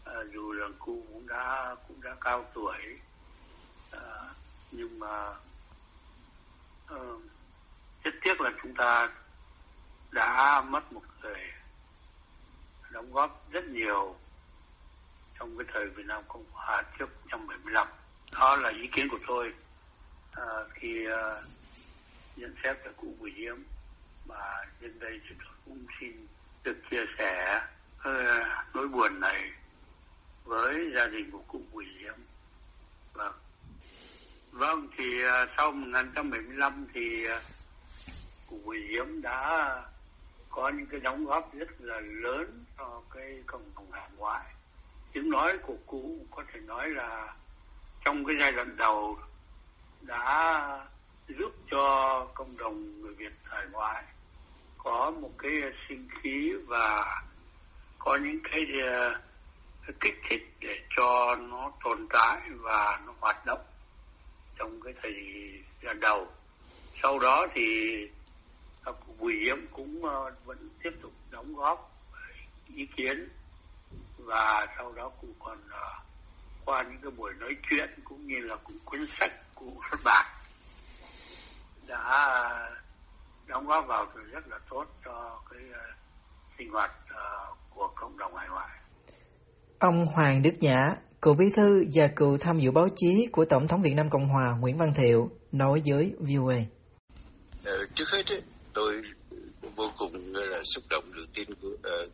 À, 0.05 0.13
dù 0.33 0.51
là 0.51 0.67
cụ 0.79 1.05
cũng 1.13 1.27
đã 1.27 1.75
cũng 1.87 2.01
đã 2.01 2.15
cao 2.21 2.45
tuổi. 2.53 2.77
À, 3.91 4.29
nhưng 4.71 4.99
mà 4.99 5.33
à, 6.87 6.97
rất 8.03 8.11
tiếc 8.21 8.41
là 8.41 8.51
chúng 8.63 8.73
ta 8.73 9.09
đã 10.11 10.61
mất 10.61 10.93
một 10.93 11.03
người 11.21 11.41
đóng 12.91 13.11
góp 13.13 13.51
rất 13.51 13.65
nhiều 13.65 14.15
trong 15.39 15.57
cái 15.57 15.67
thời 15.73 15.85
Việt 15.85 16.05
Nam 16.05 16.23
Cộng 16.27 16.45
Hòa 16.51 16.83
trước 16.99 17.05
1975. 17.05 17.87
Đó 18.33 18.55
là 18.55 18.69
ý 18.69 18.87
kiến 18.95 19.07
của 19.11 19.19
tôi. 19.27 19.53
À, 20.31 20.45
khi 20.73 21.05
à, 21.05 21.35
nhận 22.35 22.55
xét 22.63 22.77
về 22.85 22.91
cụ 22.97 23.15
Bùi 23.19 23.33
Diễm 23.37 23.57
và 24.25 24.65
nhân 24.81 24.99
đây 24.99 25.21
chúng 25.29 25.37
tôi 25.43 25.53
cũng 25.65 25.85
xin 25.99 26.27
được 26.63 26.77
chia 26.91 27.05
sẻ 27.17 27.61
uh, 27.99 28.75
nỗi 28.75 28.87
buồn 28.87 29.19
này 29.19 29.51
với 30.43 30.91
gia 30.95 31.05
đình 31.07 31.31
của 31.31 31.43
cụ 31.47 31.61
Bùi 31.71 31.85
Diễm. 32.01 32.15
Vâng. 33.13 33.33
Vâng 34.51 34.87
thì 34.97 35.25
uh, 35.25 35.49
sau 35.57 35.71
1975 35.71 36.87
thì 36.93 37.27
uh, 37.27 37.41
cụ 38.49 38.59
Bùi 38.65 38.87
Diễm 38.89 39.21
đã 39.21 39.83
có 40.49 40.69
những 40.69 40.85
cái 40.85 40.99
đóng 40.99 41.25
góp 41.25 41.53
rất 41.53 41.81
là 41.81 41.99
lớn 41.99 42.63
cho 42.77 43.01
cái 43.15 43.43
cộng 43.45 43.71
đồng 43.75 43.91
hải 43.91 44.09
ngoại 44.17 44.45
tiếng 45.15 45.29
nói 45.29 45.57
của 45.57 45.77
cụ 45.85 46.25
có 46.31 46.43
thể 46.53 46.59
nói 46.59 46.89
là 46.89 47.35
trong 48.05 48.25
cái 48.25 48.35
giai 48.39 48.51
đoạn 48.51 48.75
đầu 48.77 49.19
đã 50.01 50.87
giúp 51.27 51.51
cho 51.71 52.27
cộng 52.33 52.57
đồng 52.57 53.01
người 53.01 53.13
Việt 53.13 53.33
hải 53.43 53.65
ngoại 53.71 54.03
có 54.77 55.11
một 55.21 55.31
cái 55.37 55.51
sinh 55.89 56.07
khí 56.21 56.53
và 56.67 57.21
có 57.99 58.15
những 58.15 58.39
cái, 58.43 58.61
cái 59.87 59.95
kích 59.99 60.15
thích 60.29 60.53
để 60.59 60.79
cho 60.97 61.35
nó 61.35 61.71
tồn 61.83 62.07
tại 62.09 62.41
và 62.61 63.01
nó 63.05 63.13
hoạt 63.19 63.45
động 63.45 63.61
trong 64.57 64.81
cái 64.81 64.93
thời 65.03 65.13
gian 65.83 65.99
đầu. 65.99 66.27
Sau 67.03 67.19
đó 67.19 67.47
thì 67.55 67.61
ờ, 68.83 68.93
Bùi 69.19 69.33
Diễm 69.45 69.57
cũng 69.71 70.05
ờ, 70.05 70.31
vẫn 70.45 70.69
tiếp 70.83 70.91
tục 71.01 71.11
đóng 71.31 71.55
góp 71.55 71.91
ý 72.75 72.85
kiến 72.95 73.29
và 74.17 74.67
sau 74.77 74.91
đó 74.91 75.11
cũng 75.21 75.33
còn 75.39 75.57
qua 76.65 76.83
những 76.83 77.01
cái 77.01 77.11
buổi 77.11 77.33
nói 77.39 77.55
chuyện 77.69 77.89
cũng 78.03 78.27
như 78.27 78.39
là 78.39 78.55
cũng 78.55 78.77
cuốn 78.85 79.05
sách 79.05 79.31
cũng 79.55 79.79
xuất 79.89 79.99
bản 80.03 80.25
đã 81.87 82.69
đóng 83.65 83.67
góp 83.67 83.87
vào 83.87 84.05
rất 84.31 84.47
là 84.47 84.59
tốt 84.69 84.85
cho 85.05 85.39
cái 85.51 85.63
uh, 85.69 85.95
sinh 86.57 86.69
hoạt 86.71 86.91
uh, 86.91 87.57
của 87.69 87.89
cộng 87.95 88.17
đồng 88.17 88.35
hải 88.35 88.47
ngoại. 88.49 88.69
Ông 89.79 90.05
Hoàng 90.05 90.41
Đức 90.41 90.53
Nhã, 90.59 90.95
cựu 91.21 91.33
bí 91.33 91.45
thư 91.55 91.83
và 91.95 92.07
cựu 92.15 92.37
tham 92.37 92.59
dự 92.59 92.71
báo 92.71 92.87
chí 92.95 93.27
của 93.31 93.45
Tổng 93.45 93.67
thống 93.67 93.81
Việt 93.81 93.93
Nam 93.95 94.09
Cộng 94.09 94.27
Hòa 94.27 94.55
Nguyễn 94.59 94.77
Văn 94.77 94.93
Thiệu 94.95 95.29
nói 95.51 95.81
với 95.85 96.13
VOA. 96.19 96.57
Ờ, 97.65 97.85
trước 97.95 98.05
hết 98.11 98.23
ấy, 98.27 98.41
tôi 98.73 99.01
vô 99.75 99.91
cùng 99.97 100.35
là 100.35 100.61
xúc 100.63 100.83
động 100.89 101.13
được 101.13 101.25
tin 101.33 101.55
của 101.61 101.67
uh, 101.67 102.11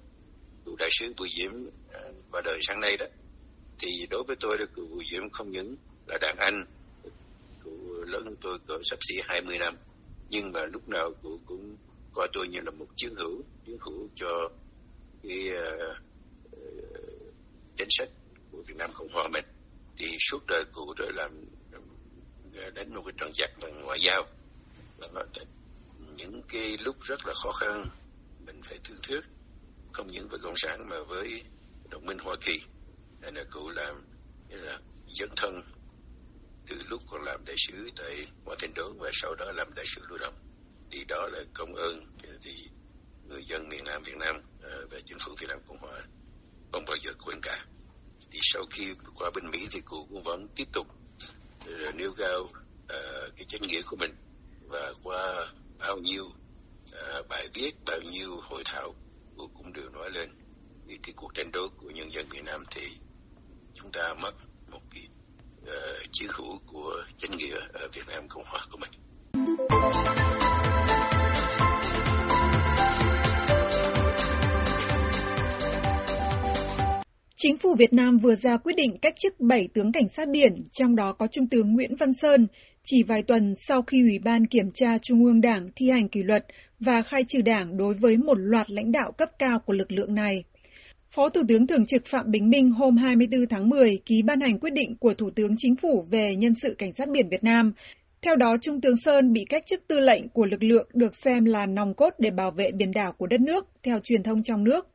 cựu 0.65 0.75
đại 0.75 0.89
sứ 0.91 1.13
Bùi 1.17 1.29
Diễm 1.37 1.51
uh, 1.65 2.15
qua 2.31 2.41
đời 2.45 2.59
sáng 2.61 2.79
nay 2.79 2.97
đó. 2.97 3.05
Thì 3.79 4.07
đối 4.09 4.23
với 4.27 4.35
tôi 4.39 4.57
là 4.59 4.65
cựu 4.75 4.87
Bùi 4.87 5.03
Diễm 5.11 5.29
không 5.29 5.51
những 5.51 5.75
là 6.07 6.17
đàn 6.21 6.35
anh, 6.37 6.65
cựu 7.63 8.03
lớn 8.03 8.35
tôi 8.41 8.57
cỡ 8.67 8.73
sắp 8.83 8.99
xỉ 9.01 9.15
20 9.27 9.57
năm, 9.59 9.75
nhưng 10.31 10.51
mà 10.51 10.65
lúc 10.65 10.89
nào 10.89 11.13
cụ 11.21 11.39
cũng 11.45 11.77
coi 12.13 12.27
tôi 12.33 12.47
như 12.47 12.59
là 12.65 12.71
một 12.71 12.85
chiến 12.95 13.15
hữu, 13.15 13.41
chiến 13.65 13.77
hữu 13.81 14.09
cho 14.15 14.49
cái 15.23 15.49
uh, 15.49 15.97
uh, 16.55 17.33
chính 17.77 17.87
sách 17.89 18.09
của 18.51 18.63
Việt 18.67 18.77
Nam 18.77 18.89
Cộng 18.93 19.13
Hòa 19.13 19.27
mình. 19.27 19.45
Thì 19.97 20.17
suốt 20.29 20.39
đời 20.47 20.63
cụ 20.73 20.93
đã 20.99 21.05
làm 21.13 21.45
đánh 22.75 22.93
một 22.93 23.01
cái 23.05 23.13
trận 23.17 23.31
giặc 23.37 23.49
bằng 23.61 23.81
ngoại 23.81 23.99
giao. 24.01 24.23
Những 26.15 26.41
cái 26.47 26.77
lúc 26.77 26.95
rất 27.01 27.19
là 27.25 27.33
khó 27.33 27.51
khăn 27.51 27.85
mình 28.45 28.61
phải 28.63 28.79
thương 28.83 28.97
thuyết 29.03 29.21
không 29.91 30.07
những 30.07 30.27
với 30.27 30.39
cộng 30.39 30.57
sản 30.57 30.89
mà 30.89 31.03
với 31.07 31.43
đồng 31.89 32.05
minh 32.05 32.17
hoa 32.17 32.35
kỳ. 32.41 32.61
Nên 33.21 33.35
là 33.35 33.43
cụ 33.51 33.69
làm 33.69 34.03
như 34.49 34.55
là 34.55 34.79
dân 35.07 35.29
thân 35.35 35.61
từ 36.71 36.77
lúc 36.87 37.01
còn 37.07 37.23
làm 37.23 37.45
đại 37.45 37.55
sứ 37.67 37.89
tại 37.97 38.27
Washington 38.45 38.97
và 38.97 39.09
sau 39.13 39.35
đó 39.35 39.51
làm 39.51 39.73
đại 39.75 39.85
sứ 39.87 40.01
lưu 40.09 40.17
động. 40.17 40.33
Thì 40.91 41.03
đó 41.07 41.27
là 41.31 41.43
công 41.53 41.75
ơn 41.75 42.05
thì 42.43 42.69
người 43.27 43.45
dân 43.45 43.69
miền 43.69 43.83
Nam 43.83 44.03
Việt 44.03 44.17
Nam 44.17 44.41
ờ, 44.61 44.87
và 44.91 44.99
chính 45.05 45.17
phủ 45.25 45.35
Việt 45.39 45.47
Nam 45.49 45.59
Cộng 45.67 45.77
Hòa 45.77 46.01
không 46.71 46.85
bao 46.85 46.95
giờ 47.03 47.11
quên 47.25 47.39
cả. 47.41 47.65
Thì 48.31 48.39
sau 48.41 48.65
khi 48.71 48.93
qua 49.15 49.31
bên 49.35 49.51
Mỹ 49.51 49.67
thì 49.71 49.81
cụ 49.81 50.07
cũng 50.09 50.23
vẫn 50.23 50.47
tiếp 50.55 50.67
tục 50.73 50.87
nêu 51.93 52.13
cao 52.17 52.39
uh, 52.41 53.35
cái 53.35 53.45
trách 53.47 53.61
nghĩa 53.61 53.81
của 53.87 53.95
mình 53.95 54.15
và 54.67 54.93
qua 55.03 55.51
bao 55.79 55.97
nhiêu 55.97 56.23
uh, 56.25 57.27
bài 57.29 57.47
viết 57.53 57.71
bao 57.85 58.01
nhiêu 58.01 58.39
hội 58.41 58.61
thảo 58.65 58.95
cụ 59.37 59.49
cũng 59.53 59.73
đều 59.73 59.89
nói 59.89 60.11
lên. 60.11 60.29
Thì 60.87 60.97
cái 61.03 61.13
cuộc 61.15 61.33
tranh 61.33 61.51
đấu 61.51 61.69
của 61.77 61.89
nhân 61.89 62.13
dân 62.13 62.25
Việt 62.29 62.43
Nam 62.43 62.63
thì 62.71 62.87
chúng 63.73 63.91
ta 63.91 64.13
mất 64.13 64.31
Ờ, 65.65 65.99
chiến 66.11 66.29
hữu 66.37 66.59
của 66.65 67.03
chính 67.17 67.31
nghĩa 67.37 67.57
ở 67.73 67.87
Việt 67.93 68.01
Nam 68.07 68.23
Cộng 68.29 68.43
Hòa 68.45 68.61
của 68.71 68.77
mình. 68.77 68.91
Chính 77.35 77.57
phủ 77.57 77.75
Việt 77.77 77.93
Nam 77.93 78.17
vừa 78.17 78.35
ra 78.35 78.57
quyết 78.57 78.73
định 78.77 78.97
cách 79.01 79.13
chức 79.19 79.39
7 79.39 79.67
tướng 79.73 79.91
cảnh 79.91 80.09
sát 80.17 80.29
biển, 80.29 80.63
trong 80.71 80.95
đó 80.95 81.13
có 81.19 81.27
Trung 81.31 81.47
tướng 81.49 81.73
Nguyễn 81.73 81.95
Văn 81.95 82.13
Sơn, 82.13 82.47
chỉ 82.85 83.03
vài 83.03 83.23
tuần 83.23 83.55
sau 83.67 83.81
khi 83.81 84.01
Ủy 84.01 84.19
ban 84.19 84.47
Kiểm 84.47 84.71
tra 84.73 84.97
Trung 85.01 85.25
ương 85.25 85.41
Đảng 85.41 85.67
thi 85.75 85.89
hành 85.89 86.09
kỷ 86.09 86.23
luật 86.23 86.45
và 86.79 87.01
khai 87.01 87.23
trừ 87.27 87.41
đảng 87.41 87.77
đối 87.77 87.93
với 87.93 88.17
một 88.17 88.37
loạt 88.37 88.69
lãnh 88.69 88.91
đạo 88.91 89.11
cấp 89.11 89.29
cao 89.39 89.59
của 89.65 89.73
lực 89.73 89.91
lượng 89.91 90.15
này. 90.15 90.43
Phó 91.15 91.29
Thủ 91.29 91.41
tướng 91.47 91.67
Thường 91.67 91.85
trực 91.85 92.05
Phạm 92.05 92.31
Bình 92.31 92.49
Minh 92.49 92.71
hôm 92.71 92.97
24 92.97 93.47
tháng 93.49 93.69
10 93.69 93.99
ký 94.05 94.21
ban 94.21 94.39
hành 94.41 94.59
quyết 94.59 94.73
định 94.73 94.95
của 94.99 95.13
Thủ 95.13 95.29
tướng 95.35 95.53
Chính 95.57 95.75
phủ 95.75 96.05
về 96.11 96.35
nhân 96.35 96.53
sự 96.61 96.75
cảnh 96.77 96.93
sát 96.93 97.09
biển 97.09 97.29
Việt 97.29 97.43
Nam. 97.43 97.73
Theo 98.21 98.35
đó, 98.35 98.55
Trung 98.61 98.81
tướng 98.81 98.97
Sơn 98.97 99.33
bị 99.33 99.45
cách 99.49 99.63
chức 99.65 99.87
tư 99.87 99.99
lệnh 99.99 100.29
của 100.29 100.45
lực 100.45 100.63
lượng 100.63 100.87
được 100.93 101.15
xem 101.15 101.45
là 101.45 101.65
nòng 101.65 101.93
cốt 101.93 102.13
để 102.17 102.29
bảo 102.31 102.51
vệ 102.51 102.71
biển 102.71 102.91
đảo 102.91 103.13
của 103.17 103.27
đất 103.27 103.41
nước, 103.41 103.67
theo 103.83 103.99
truyền 104.03 104.23
thông 104.23 104.43
trong 104.43 104.63
nước. 104.63 104.87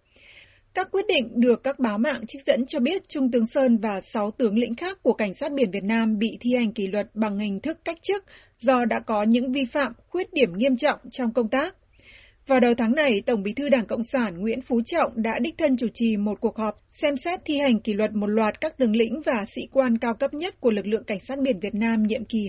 Các 0.74 0.88
quyết 0.90 1.04
định 1.08 1.30
được 1.34 1.62
các 1.62 1.78
báo 1.78 1.98
mạng 1.98 2.20
trích 2.28 2.42
dẫn 2.46 2.66
cho 2.66 2.80
biết 2.80 3.08
Trung 3.08 3.30
tướng 3.30 3.46
Sơn 3.46 3.78
và 3.78 4.00
6 4.00 4.30
tướng 4.30 4.58
lĩnh 4.58 4.74
khác 4.74 4.98
của 5.02 5.12
Cảnh 5.12 5.34
sát 5.34 5.52
biển 5.52 5.70
Việt 5.70 5.84
Nam 5.84 6.18
bị 6.18 6.38
thi 6.40 6.54
hành 6.54 6.72
kỷ 6.72 6.86
luật 6.86 7.06
bằng 7.14 7.38
hình 7.38 7.60
thức 7.60 7.78
cách 7.84 7.98
chức 8.02 8.24
do 8.60 8.84
đã 8.84 9.00
có 9.00 9.22
những 9.22 9.52
vi 9.52 9.64
phạm, 9.64 9.92
khuyết 10.08 10.32
điểm 10.32 10.52
nghiêm 10.56 10.76
trọng 10.76 10.98
trong 11.10 11.32
công 11.32 11.48
tác. 11.48 11.76
Vào 12.48 12.60
đầu 12.60 12.74
tháng 12.74 12.94
này, 12.94 13.22
Tổng 13.26 13.42
bí 13.42 13.52
thư 13.52 13.68
Đảng 13.68 13.86
Cộng 13.86 14.02
sản 14.02 14.38
Nguyễn 14.40 14.60
Phú 14.62 14.80
Trọng 14.86 15.12
đã 15.22 15.38
đích 15.38 15.54
thân 15.58 15.76
chủ 15.76 15.86
trì 15.94 16.16
một 16.16 16.40
cuộc 16.40 16.56
họp 16.56 16.74
xem 16.90 17.16
xét 17.16 17.40
thi 17.44 17.58
hành 17.58 17.80
kỷ 17.80 17.92
luật 17.94 18.12
một 18.12 18.26
loạt 18.26 18.60
các 18.60 18.78
tướng 18.78 18.96
lĩnh 18.96 19.20
và 19.26 19.44
sĩ 19.48 19.62
quan 19.72 19.98
cao 19.98 20.14
cấp 20.14 20.34
nhất 20.34 20.60
của 20.60 20.70
lực 20.70 20.86
lượng 20.86 21.04
Cảnh 21.04 21.20
sát 21.20 21.38
biển 21.38 21.60
Việt 21.60 21.74
Nam 21.74 22.02
nhiệm 22.02 22.24
kỳ 22.24 22.48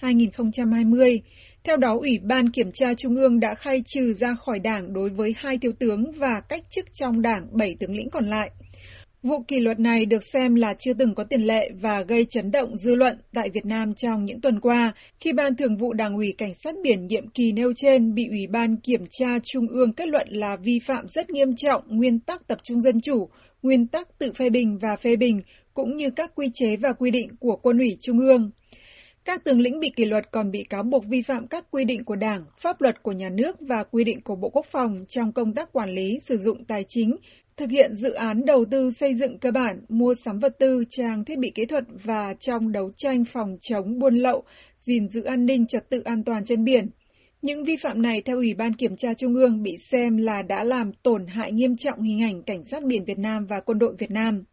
2015-2020. 0.00 1.18
Theo 1.64 1.76
đó, 1.76 1.96
Ủy 2.00 2.18
ban 2.22 2.50
Kiểm 2.50 2.72
tra 2.72 2.94
Trung 2.94 3.16
ương 3.16 3.40
đã 3.40 3.54
khai 3.54 3.82
trừ 3.86 4.14
ra 4.20 4.34
khỏi 4.34 4.58
đảng 4.58 4.92
đối 4.92 5.10
với 5.10 5.34
hai 5.36 5.58
thiếu 5.58 5.72
tướng 5.78 6.12
và 6.12 6.40
cách 6.48 6.62
chức 6.70 6.84
trong 6.94 7.22
đảng 7.22 7.46
bảy 7.52 7.76
tướng 7.80 7.96
lĩnh 7.96 8.10
còn 8.10 8.26
lại. 8.26 8.50
Vụ 9.22 9.42
kỷ 9.48 9.60
luật 9.60 9.80
này 9.80 10.06
được 10.06 10.22
xem 10.32 10.54
là 10.54 10.74
chưa 10.78 10.92
từng 10.92 11.14
có 11.14 11.24
tiền 11.24 11.40
lệ 11.40 11.70
và 11.80 12.02
gây 12.02 12.26
chấn 12.30 12.50
động 12.50 12.76
dư 12.76 12.94
luận 12.94 13.18
tại 13.34 13.50
Việt 13.50 13.66
Nam 13.66 13.94
trong 13.94 14.24
những 14.24 14.40
tuần 14.40 14.60
qua, 14.60 14.92
khi 15.20 15.32
Ban 15.32 15.56
Thường 15.56 15.76
vụ 15.76 15.92
Đảng 15.92 16.16
ủy 16.16 16.34
Cảnh 16.38 16.54
sát 16.54 16.74
biển 16.82 17.06
nhiệm 17.06 17.28
kỳ 17.28 17.52
nêu 17.52 17.72
trên 17.76 18.14
bị 18.14 18.26
Ủy 18.30 18.46
ban 18.46 18.76
Kiểm 18.76 19.04
tra 19.10 19.38
Trung 19.44 19.66
ương 19.68 19.92
kết 19.92 20.08
luận 20.08 20.28
là 20.30 20.56
vi 20.56 20.78
phạm 20.86 21.08
rất 21.08 21.30
nghiêm 21.30 21.56
trọng 21.56 21.82
nguyên 21.88 22.20
tắc 22.20 22.46
tập 22.46 22.58
trung 22.62 22.80
dân 22.80 23.00
chủ, 23.00 23.28
nguyên 23.62 23.86
tắc 23.86 24.18
tự 24.18 24.32
phê 24.32 24.50
bình 24.50 24.78
và 24.82 24.96
phê 24.96 25.16
bình, 25.16 25.40
cũng 25.74 25.96
như 25.96 26.10
các 26.10 26.34
quy 26.34 26.46
chế 26.54 26.76
và 26.76 26.92
quy 26.98 27.10
định 27.10 27.28
của 27.40 27.56
Quân 27.62 27.78
ủy 27.78 27.96
Trung 28.02 28.18
ương. 28.18 28.50
Các 29.24 29.44
tướng 29.44 29.60
lĩnh 29.60 29.80
bị 29.80 29.88
kỷ 29.96 30.04
luật 30.04 30.30
còn 30.30 30.50
bị 30.50 30.64
cáo 30.70 30.82
buộc 30.82 31.04
vi 31.06 31.22
phạm 31.22 31.46
các 31.46 31.64
quy 31.70 31.84
định 31.84 32.04
của 32.04 32.16
Đảng, 32.16 32.44
pháp 32.60 32.80
luật 32.80 33.02
của 33.02 33.12
nhà 33.12 33.28
nước 33.28 33.56
và 33.60 33.84
quy 33.90 34.04
định 34.04 34.20
của 34.20 34.36
Bộ 34.36 34.48
Quốc 34.48 34.66
phòng 34.70 35.04
trong 35.08 35.32
công 35.32 35.54
tác 35.54 35.72
quản 35.72 35.90
lý 35.90 36.18
sử 36.24 36.36
dụng 36.36 36.64
tài 36.64 36.84
chính, 36.88 37.16
thực 37.56 37.70
hiện 37.70 37.94
dự 37.94 38.12
án 38.12 38.44
đầu 38.44 38.64
tư 38.70 38.90
xây 38.90 39.14
dựng 39.14 39.38
cơ 39.38 39.50
bản, 39.50 39.80
mua 39.88 40.14
sắm 40.24 40.38
vật 40.38 40.58
tư, 40.58 40.84
trang 40.90 41.24
thiết 41.24 41.38
bị 41.38 41.52
kỹ 41.54 41.66
thuật 41.66 41.84
và 42.04 42.34
trong 42.40 42.72
đấu 42.72 42.90
tranh 42.96 43.24
phòng 43.24 43.56
chống 43.60 43.98
buôn 43.98 44.16
lậu, 44.16 44.42
gìn 44.78 45.08
giữ 45.08 45.22
an 45.22 45.46
ninh 45.46 45.66
trật 45.66 45.90
tự 45.90 46.00
an 46.00 46.24
toàn 46.24 46.44
trên 46.44 46.64
biển. 46.64 46.90
Những 47.42 47.64
vi 47.64 47.76
phạm 47.76 48.02
này 48.02 48.22
theo 48.24 48.36
Ủy 48.36 48.54
ban 48.54 48.72
Kiểm 48.72 48.96
tra 48.96 49.14
Trung 49.14 49.34
ương 49.34 49.62
bị 49.62 49.78
xem 49.78 50.16
là 50.16 50.42
đã 50.42 50.64
làm 50.64 50.92
tổn 50.92 51.26
hại 51.26 51.52
nghiêm 51.52 51.76
trọng 51.76 52.02
hình 52.02 52.22
ảnh 52.22 52.42
cảnh 52.42 52.64
sát 52.64 52.84
biển 52.84 53.04
Việt 53.04 53.18
Nam 53.18 53.46
và 53.46 53.60
quân 53.60 53.78
đội 53.78 53.94
Việt 53.98 54.10
Nam. 54.10 54.44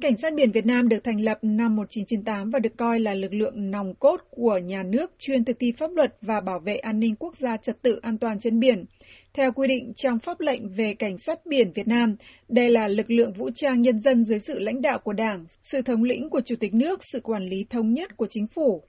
Cảnh 0.00 0.16
sát 0.22 0.34
biển 0.34 0.52
Việt 0.52 0.66
Nam 0.66 0.88
được 0.88 1.04
thành 1.04 1.20
lập 1.20 1.38
năm 1.42 1.76
1998 1.76 2.50
và 2.50 2.58
được 2.58 2.76
coi 2.76 3.00
là 3.00 3.14
lực 3.14 3.34
lượng 3.34 3.70
nòng 3.70 3.94
cốt 3.94 4.20
của 4.30 4.58
nhà 4.58 4.82
nước 4.82 5.12
chuyên 5.18 5.44
thực 5.44 5.56
thi 5.60 5.72
pháp 5.78 5.90
luật 5.94 6.16
và 6.20 6.40
bảo 6.40 6.60
vệ 6.60 6.76
an 6.76 7.00
ninh 7.00 7.16
quốc 7.16 7.36
gia 7.36 7.56
trật 7.56 7.82
tự 7.82 7.98
an 8.02 8.18
toàn 8.18 8.40
trên 8.40 8.60
biển. 8.60 8.84
Theo 9.36 9.52
quy 9.52 9.68
định 9.68 9.92
trong 9.96 10.18
pháp 10.18 10.40
lệnh 10.40 10.68
về 10.68 10.94
cảnh 10.94 11.18
sát 11.18 11.46
biển 11.46 11.72
Việt 11.74 11.88
Nam, 11.88 12.16
đây 12.48 12.70
là 12.70 12.88
lực 12.88 13.10
lượng 13.10 13.32
vũ 13.32 13.50
trang 13.54 13.82
nhân 13.82 14.00
dân 14.00 14.24
dưới 14.24 14.38
sự 14.40 14.58
lãnh 14.58 14.82
đạo 14.82 14.98
của 14.98 15.12
Đảng, 15.12 15.44
sự 15.62 15.82
thống 15.82 16.02
lĩnh 16.02 16.30
của 16.30 16.40
Chủ 16.40 16.54
tịch 16.60 16.74
nước, 16.74 17.00
sự 17.12 17.20
quản 17.20 17.42
lý 17.42 17.64
thống 17.70 17.92
nhất 17.94 18.16
của 18.16 18.26
chính 18.30 18.46
phủ. 18.46 18.82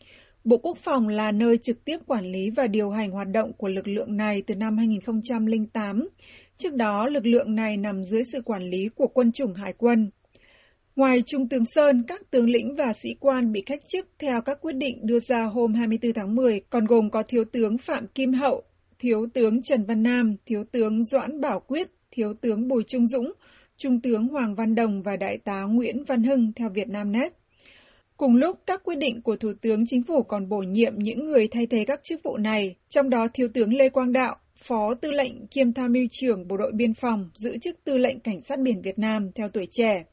Bộ 0.43 0.57
Quốc 0.57 0.77
phòng 0.77 1.07
là 1.07 1.31
nơi 1.31 1.57
trực 1.57 1.85
tiếp 1.85 1.97
quản 2.07 2.25
lý 2.25 2.49
và 2.55 2.67
điều 2.67 2.89
hành 2.89 3.11
hoạt 3.11 3.27
động 3.27 3.53
của 3.57 3.67
lực 3.67 3.87
lượng 3.87 4.17
này 4.17 4.43
từ 4.47 4.55
năm 4.55 4.77
2008. 4.77 6.09
Trước 6.57 6.73
đó, 6.73 7.07
lực 7.07 7.25
lượng 7.25 7.55
này 7.55 7.77
nằm 7.77 8.03
dưới 8.03 8.21
sự 8.31 8.41
quản 8.41 8.63
lý 8.63 8.89
của 8.95 9.07
quân 9.07 9.31
chủng 9.31 9.53
hải 9.53 9.73
quân. 9.73 10.09
Ngoài 10.95 11.23
Trung 11.25 11.49
tướng 11.49 11.65
Sơn, 11.65 12.03
các 12.07 12.21
tướng 12.31 12.49
lĩnh 12.49 12.75
và 12.75 12.93
sĩ 12.93 13.09
quan 13.19 13.51
bị 13.51 13.61
cách 13.61 13.79
chức 13.87 14.07
theo 14.19 14.41
các 14.41 14.57
quyết 14.61 14.75
định 14.75 14.99
đưa 15.03 15.19
ra 15.19 15.43
hôm 15.43 15.73
24 15.73 16.13
tháng 16.13 16.35
10 16.35 16.61
còn 16.69 16.85
gồm 16.85 17.09
có 17.09 17.23
Thiếu 17.27 17.43
tướng 17.51 17.77
Phạm 17.77 18.07
Kim 18.07 18.33
Hậu, 18.33 18.63
Thiếu 18.99 19.27
tướng 19.33 19.61
Trần 19.61 19.85
Văn 19.85 20.03
Nam, 20.03 20.35
Thiếu 20.45 20.63
tướng 20.71 21.03
Doãn 21.03 21.41
Bảo 21.41 21.59
Quyết, 21.59 21.87
Thiếu 22.11 22.33
tướng 22.41 22.67
Bùi 22.67 22.83
Trung 22.87 23.07
Dũng, 23.07 23.33
Trung 23.77 24.01
tướng 24.01 24.27
Hoàng 24.27 24.55
Văn 24.55 24.75
Đồng 24.75 25.01
và 25.01 25.15
Đại 25.17 25.37
tá 25.37 25.63
Nguyễn 25.63 26.03
Văn 26.03 26.23
Hưng 26.23 26.51
theo 26.55 26.69
Việt 26.69 26.87
Nam 26.87 27.11
Net. 27.11 27.33
Cùng 28.17 28.35
lúc, 28.35 28.59
các 28.65 28.83
quyết 28.83 28.95
định 28.95 29.21
của 29.21 29.35
Thủ 29.35 29.53
tướng 29.61 29.83
Chính 29.87 30.03
phủ 30.03 30.23
còn 30.23 30.49
bổ 30.49 30.57
nhiệm 30.57 30.93
những 30.97 31.29
người 31.29 31.47
thay 31.47 31.67
thế 31.67 31.85
các 31.87 31.99
chức 32.03 32.23
vụ 32.23 32.37
này, 32.37 32.75
trong 32.89 33.09
đó 33.09 33.27
Thiếu 33.33 33.47
tướng 33.53 33.73
Lê 33.73 33.89
Quang 33.89 34.11
Đạo, 34.11 34.35
Phó 34.55 34.93
Tư 34.93 35.11
lệnh 35.11 35.47
kiêm 35.47 35.73
tham 35.73 35.93
mưu 35.93 36.05
trưởng 36.11 36.47
Bộ 36.47 36.57
đội 36.57 36.71
Biên 36.71 36.93
phòng, 36.93 37.29
giữ 37.35 37.57
chức 37.57 37.83
Tư 37.83 37.97
lệnh 37.97 38.19
Cảnh 38.19 38.41
sát 38.41 38.59
biển 38.59 38.81
Việt 38.81 38.99
Nam 38.99 39.31
theo 39.35 39.49
tuổi 39.49 39.67
trẻ. 39.71 40.03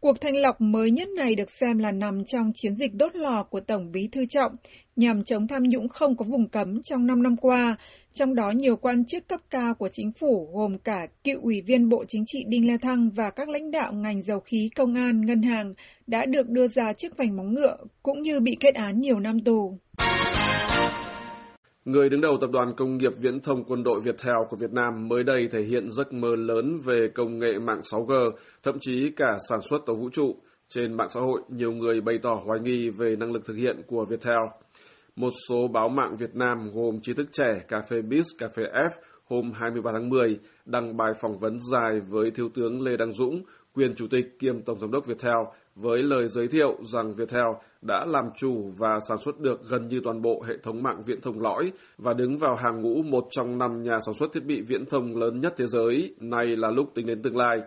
Cuộc 0.00 0.20
thanh 0.20 0.36
lọc 0.36 0.60
mới 0.60 0.90
nhất 0.90 1.08
này 1.08 1.34
được 1.34 1.50
xem 1.50 1.78
là 1.78 1.92
nằm 1.92 2.24
trong 2.24 2.52
chiến 2.54 2.76
dịch 2.76 2.94
đốt 2.94 3.16
lò 3.16 3.42
của 3.42 3.60
Tổng 3.60 3.92
bí 3.92 4.08
thư 4.12 4.26
Trọng 4.26 4.52
nhằm 4.96 5.24
chống 5.24 5.46
tham 5.48 5.62
nhũng 5.62 5.88
không 5.88 6.16
có 6.16 6.24
vùng 6.28 6.48
cấm 6.48 6.82
trong 6.82 7.06
5 7.06 7.22
năm 7.22 7.36
qua, 7.36 7.76
trong 8.12 8.34
đó 8.34 8.50
nhiều 8.50 8.76
quan 8.76 9.04
chức 9.04 9.28
cấp 9.28 9.40
cao 9.50 9.74
của 9.74 9.88
chính 9.92 10.12
phủ 10.12 10.50
gồm 10.54 10.78
cả 10.78 11.06
cựu 11.24 11.40
ủy 11.42 11.60
viên 11.60 11.88
Bộ 11.88 12.04
Chính 12.08 12.24
trị 12.26 12.44
Đinh 12.48 12.68
La 12.68 12.76
Thăng 12.82 13.10
và 13.10 13.30
các 13.30 13.48
lãnh 13.48 13.70
đạo 13.70 13.92
ngành 13.92 14.22
dầu 14.22 14.40
khí, 14.40 14.70
công 14.76 14.94
an, 14.94 15.26
ngân 15.26 15.42
hàng 15.42 15.74
đã 16.06 16.26
được 16.26 16.48
đưa 16.48 16.68
ra 16.68 16.92
trước 16.92 17.16
vành 17.16 17.36
móng 17.36 17.54
ngựa 17.54 17.76
cũng 18.02 18.22
như 18.22 18.40
bị 18.40 18.56
kết 18.60 18.74
án 18.74 19.00
nhiều 19.00 19.20
năm 19.20 19.40
tù. 19.44 19.78
Người 21.84 22.08
đứng 22.08 22.20
đầu 22.20 22.38
Tập 22.40 22.50
đoàn 22.52 22.74
Công 22.76 22.96
nghiệp 22.96 23.12
Viễn 23.18 23.40
thông 23.40 23.64
Quân 23.64 23.82
đội 23.82 24.00
Viettel 24.04 24.34
của 24.50 24.56
Việt 24.60 24.72
Nam 24.72 25.08
mới 25.08 25.24
đây 25.24 25.48
thể 25.52 25.62
hiện 25.62 25.90
giấc 25.90 26.12
mơ 26.12 26.28
lớn 26.36 26.76
về 26.86 27.08
công 27.14 27.38
nghệ 27.38 27.58
mạng 27.58 27.80
6G, 27.80 28.30
thậm 28.62 28.76
chí 28.80 29.10
cả 29.16 29.38
sản 29.48 29.60
xuất 29.70 29.78
tàu 29.86 29.96
vũ 29.96 30.10
trụ. 30.10 30.36
Trên 30.68 30.92
mạng 30.96 31.08
xã 31.14 31.20
hội, 31.20 31.40
nhiều 31.48 31.72
người 31.72 32.00
bày 32.00 32.18
tỏ 32.22 32.40
hoài 32.44 32.60
nghi 32.60 32.90
về 32.98 33.16
năng 33.16 33.32
lực 33.32 33.46
thực 33.46 33.54
hiện 33.54 33.82
của 33.86 34.04
Viettel. 34.10 34.36
Một 35.16 35.30
số 35.48 35.68
báo 35.68 35.88
mạng 35.88 36.16
Việt 36.18 36.34
Nam 36.34 36.70
gồm 36.74 37.00
trí 37.00 37.14
thức 37.14 37.28
trẻ 37.32 37.60
Cà 37.68 37.80
phê 37.90 37.96
Biz, 37.96 38.22
Cà 38.38 38.48
phê 38.56 38.62
F 38.72 38.90
hôm 39.24 39.52
23 39.52 39.92
tháng 39.92 40.08
10 40.08 40.38
đăng 40.64 40.96
bài 40.96 41.12
phỏng 41.20 41.38
vấn 41.38 41.58
dài 41.72 42.00
với 42.08 42.30
Thiếu 42.30 42.48
tướng 42.54 42.82
Lê 42.82 42.96
Đăng 42.96 43.12
Dũng, 43.12 43.42
quyền 43.74 43.94
chủ 43.94 44.06
tịch 44.10 44.38
kiêm 44.38 44.62
tổng 44.62 44.80
giám 44.80 44.90
đốc 44.90 45.06
Viettel 45.06 45.36
với 45.74 46.02
lời 46.02 46.28
giới 46.28 46.48
thiệu 46.48 46.76
rằng 46.92 47.14
Viettel 47.14 47.46
đã 47.82 48.06
làm 48.06 48.24
chủ 48.36 48.70
và 48.78 48.98
sản 49.08 49.18
xuất 49.18 49.38
được 49.38 49.60
gần 49.70 49.88
như 49.88 50.00
toàn 50.04 50.22
bộ 50.22 50.42
hệ 50.48 50.54
thống 50.62 50.82
mạng 50.82 51.02
viễn 51.06 51.20
thông 51.20 51.40
lõi 51.40 51.72
và 51.98 52.14
đứng 52.14 52.38
vào 52.38 52.56
hàng 52.56 52.82
ngũ 52.82 53.02
một 53.02 53.24
trong 53.30 53.58
năm 53.58 53.82
nhà 53.82 53.98
sản 54.06 54.14
xuất 54.14 54.32
thiết 54.32 54.44
bị 54.44 54.62
viễn 54.62 54.86
thông 54.86 55.16
lớn 55.16 55.40
nhất 55.40 55.54
thế 55.56 55.66
giới, 55.66 56.14
nay 56.20 56.46
là 56.46 56.70
lúc 56.70 56.90
tính 56.94 57.06
đến 57.06 57.22
tương 57.22 57.36
lai. 57.36 57.60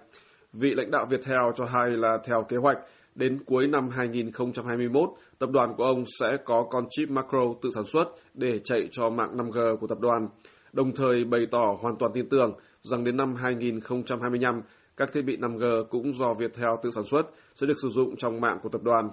Vị 0.54 0.74
lãnh 0.76 0.92
đạo 0.92 1.06
Viettel 1.10 1.52
cho 1.56 1.66
hay 1.66 1.90
là 1.90 2.18
theo 2.26 2.44
kế 2.50 2.58
hoạch, 2.58 2.78
đến 3.20 3.40
cuối 3.46 3.68
năm 3.68 3.90
2021, 3.90 5.10
tập 5.40 5.50
đoàn 5.50 5.74
của 5.78 5.84
ông 5.84 6.04
sẽ 6.20 6.38
có 6.46 6.68
con 6.70 6.86
chip 6.90 7.10
macro 7.10 7.40
tự 7.62 7.70
sản 7.76 7.86
xuất 7.86 8.06
để 8.34 8.60
chạy 8.64 8.88
cho 8.92 9.10
mạng 9.10 9.38
5G 9.38 9.78
của 9.78 9.88
tập 9.88 10.00
đoàn, 10.00 10.28
đồng 10.74 10.96
thời 10.96 11.24
bày 11.24 11.48
tỏ 11.52 11.78
hoàn 11.82 11.96
toàn 12.00 12.12
tin 12.14 12.30
tưởng 12.30 12.54
rằng 12.82 13.04
đến 13.04 13.18
năm 13.18 13.36
2025, 13.36 14.62
các 14.98 15.14
thiết 15.14 15.22
bị 15.22 15.38
5G 15.38 15.84
cũng 15.84 16.14
do 16.14 16.34
Viettel 16.34 16.70
tự 16.84 16.90
sản 16.92 17.04
xuất 17.04 17.22
sẽ 17.56 17.68
được 17.68 17.78
sử 17.82 17.90
dụng 17.90 18.16
trong 18.16 18.42
mạng 18.42 18.60
của 18.64 18.70
tập 18.70 18.84
đoàn. 18.84 19.10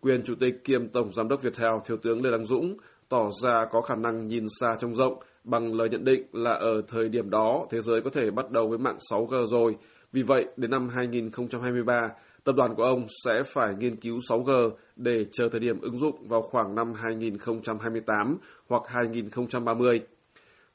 Quyền 0.00 0.22
Chủ 0.22 0.34
tịch 0.40 0.64
kiêm 0.64 0.88
Tổng 0.88 1.12
Giám 1.12 1.28
đốc 1.28 1.42
Viettel 1.42 1.72
Thiếu 1.84 1.96
tướng 2.02 2.24
Lê 2.24 2.30
Đăng 2.30 2.44
Dũng 2.44 2.76
tỏ 3.08 3.28
ra 3.42 3.64
có 3.70 3.80
khả 3.80 3.94
năng 3.94 4.26
nhìn 4.26 4.44
xa 4.60 4.76
trông 4.78 4.94
rộng 4.94 5.18
bằng 5.44 5.74
lời 5.74 5.88
nhận 5.88 6.04
định 6.04 6.22
là 6.32 6.52
ở 6.52 6.82
thời 6.88 7.08
điểm 7.08 7.30
đó 7.30 7.66
thế 7.70 7.80
giới 7.80 8.00
có 8.00 8.10
thể 8.10 8.30
bắt 8.30 8.50
đầu 8.50 8.68
với 8.68 8.78
mạng 8.78 8.96
6G 9.10 9.46
rồi. 9.46 9.76
Vì 10.12 10.22
vậy, 10.22 10.46
đến 10.56 10.70
năm 10.70 10.88
2023, 10.88 12.08
tập 12.44 12.54
đoàn 12.56 12.74
của 12.74 12.82
ông 12.82 13.06
sẽ 13.24 13.42
phải 13.46 13.74
nghiên 13.78 13.96
cứu 13.96 14.18
6G 14.18 14.70
để 14.96 15.24
chờ 15.32 15.48
thời 15.52 15.60
điểm 15.60 15.80
ứng 15.80 15.98
dụng 15.98 16.28
vào 16.28 16.42
khoảng 16.42 16.74
năm 16.74 16.92
2028 16.94 18.38
hoặc 18.68 18.82
2030. 18.86 20.00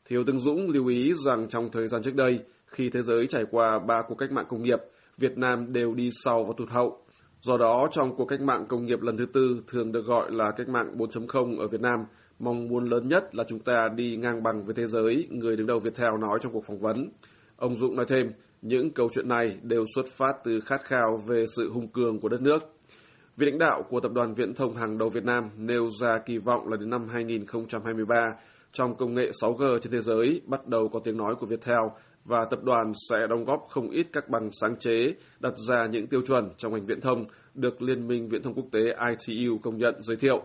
Thiếu 0.05 0.23
tướng 0.27 0.39
Dũng 0.39 0.69
lưu 0.69 0.87
ý 0.87 1.13
rằng 1.25 1.47
trong 1.47 1.69
thời 1.71 1.87
gian 1.87 2.01
trước 2.03 2.15
đây, 2.15 2.39
khi 2.65 2.89
thế 2.89 3.01
giới 3.01 3.27
trải 3.27 3.43
qua 3.51 3.79
ba 3.87 4.01
cuộc 4.07 4.15
cách 4.15 4.31
mạng 4.31 4.45
công 4.49 4.63
nghiệp, 4.63 4.79
Việt 5.17 5.37
Nam 5.37 5.73
đều 5.73 5.93
đi 5.93 6.09
sau 6.23 6.43
và 6.43 6.53
tụt 6.57 6.69
hậu. 6.69 7.01
Do 7.41 7.57
đó, 7.57 7.87
trong 7.91 8.15
cuộc 8.15 8.25
cách 8.25 8.41
mạng 8.41 8.65
công 8.69 8.85
nghiệp 8.85 9.01
lần 9.01 9.17
thứ 9.17 9.25
tư 9.33 9.61
thường 9.67 9.91
được 9.91 10.05
gọi 10.05 10.31
là 10.31 10.51
cách 10.51 10.69
mạng 10.69 10.97
4.0 10.97 11.59
ở 11.59 11.67
Việt 11.67 11.81
Nam, 11.81 11.99
mong 12.39 12.67
muốn 12.67 12.89
lớn 12.89 13.07
nhất 13.07 13.35
là 13.35 13.43
chúng 13.47 13.59
ta 13.59 13.89
đi 13.95 14.15
ngang 14.15 14.43
bằng 14.43 14.61
với 14.63 14.73
thế 14.75 14.87
giới, 14.87 15.27
người 15.29 15.55
đứng 15.55 15.67
đầu 15.67 15.79
Viettel 15.79 16.17
nói 16.19 16.39
trong 16.41 16.53
cuộc 16.53 16.65
phỏng 16.65 16.79
vấn. 16.79 17.09
Ông 17.55 17.77
Dũng 17.77 17.95
nói 17.95 18.05
thêm, 18.09 18.31
những 18.61 18.93
câu 18.93 19.09
chuyện 19.11 19.27
này 19.27 19.57
đều 19.63 19.83
xuất 19.95 20.05
phát 20.17 20.33
từ 20.43 20.59
khát 20.65 20.81
khao 20.83 21.19
về 21.29 21.45
sự 21.55 21.71
hung 21.73 21.87
cường 21.87 22.19
của 22.19 22.29
đất 22.29 22.41
nước. 22.41 22.59
Vị 23.37 23.45
lãnh 23.45 23.59
đạo 23.59 23.83
của 23.89 23.99
tập 23.99 24.11
đoàn 24.11 24.33
viễn 24.33 24.53
thông 24.53 24.75
hàng 24.75 24.97
đầu 24.97 25.09
Việt 25.09 25.23
Nam 25.23 25.49
nêu 25.57 25.89
ra 26.01 26.17
kỳ 26.25 26.37
vọng 26.37 26.67
là 26.67 26.77
đến 26.79 26.89
năm 26.89 27.07
2023, 27.07 28.15
trong 28.71 28.95
công 28.95 29.15
nghệ 29.15 29.31
6G 29.41 29.79
trên 29.79 29.93
thế 29.93 30.01
giới 30.01 30.41
bắt 30.45 30.67
đầu 30.67 30.89
có 30.93 30.99
tiếng 31.03 31.17
nói 31.17 31.35
của 31.39 31.45
Viettel 31.45 31.85
và 32.25 32.45
tập 32.45 32.59
đoàn 32.63 32.91
sẽ 33.09 33.17
đóng 33.29 33.45
góp 33.45 33.67
không 33.69 33.89
ít 33.89 34.07
các 34.13 34.29
bằng 34.29 34.49
sáng 34.51 34.75
chế, 34.79 35.13
đặt 35.39 35.53
ra 35.67 35.85
những 35.91 36.07
tiêu 36.07 36.21
chuẩn 36.27 36.49
trong 36.57 36.73
ngành 36.73 36.85
viễn 36.85 37.01
thông 37.01 37.25
được 37.53 37.81
Liên 37.81 38.07
minh 38.07 38.27
Viễn 38.27 38.41
thông 38.43 38.53
Quốc 38.53 38.65
tế 38.71 38.79
ITU 38.79 39.57
công 39.57 39.77
nhận 39.77 39.95
giới 39.99 40.17
thiệu. 40.17 40.43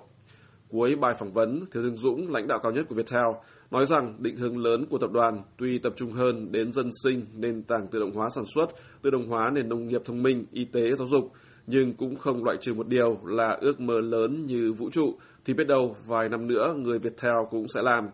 Cuối 0.68 0.97
bài 1.00 1.14
phỏng 1.18 1.33
vấn, 1.33 1.64
Thiếu 1.73 1.83
tướng 1.83 1.97
Dũng, 1.97 2.30
lãnh 2.30 2.47
đạo 2.49 2.59
cao 2.62 2.73
nhất 2.73 2.85
của 2.88 2.94
Viettel, 2.94 3.26
nói 3.75 3.87
rằng 3.87 4.14
định 4.19 4.37
hướng 4.37 4.59
lớn 4.59 4.87
của 4.90 4.99
tập 4.99 5.11
đoàn 5.12 5.43
tuy 5.59 5.78
tập 5.78 5.93
trung 5.97 6.11
hơn 6.11 6.52
đến 6.52 6.73
dân 6.73 6.88
sinh, 7.02 7.26
nền 7.37 7.62
tảng 7.62 7.87
tự 7.87 7.99
động 7.99 8.12
hóa 8.14 8.28
sản 8.35 8.45
xuất, 8.45 8.66
tự 9.02 9.11
động 9.11 9.28
hóa 9.28 9.50
nền 9.50 9.69
nông 9.69 9.87
nghiệp 9.87 10.00
thông 10.04 10.23
minh, 10.23 10.45
y 10.52 10.64
tế, 10.64 10.81
giáo 10.99 11.07
dục, 11.07 11.33
nhưng 11.66 11.95
cũng 11.95 12.16
không 12.16 12.45
loại 12.45 12.57
trừ 12.61 12.75
một 12.75 12.88
điều 12.88 13.19
là 13.25 13.59
ước 13.61 13.81
mơ 13.81 14.00
lớn 14.00 14.47
như 14.47 14.73
vũ 14.73 14.90
trụ, 14.90 15.14
thì 15.45 15.54
biết 15.54 15.66
đâu 15.66 15.97
vài 16.09 16.28
năm 16.28 16.47
nữa 16.47 16.75
người 16.76 16.99
Viettel 16.99 17.33
cũng 17.50 17.69
sẽ 17.69 17.83
làm. 17.83 18.09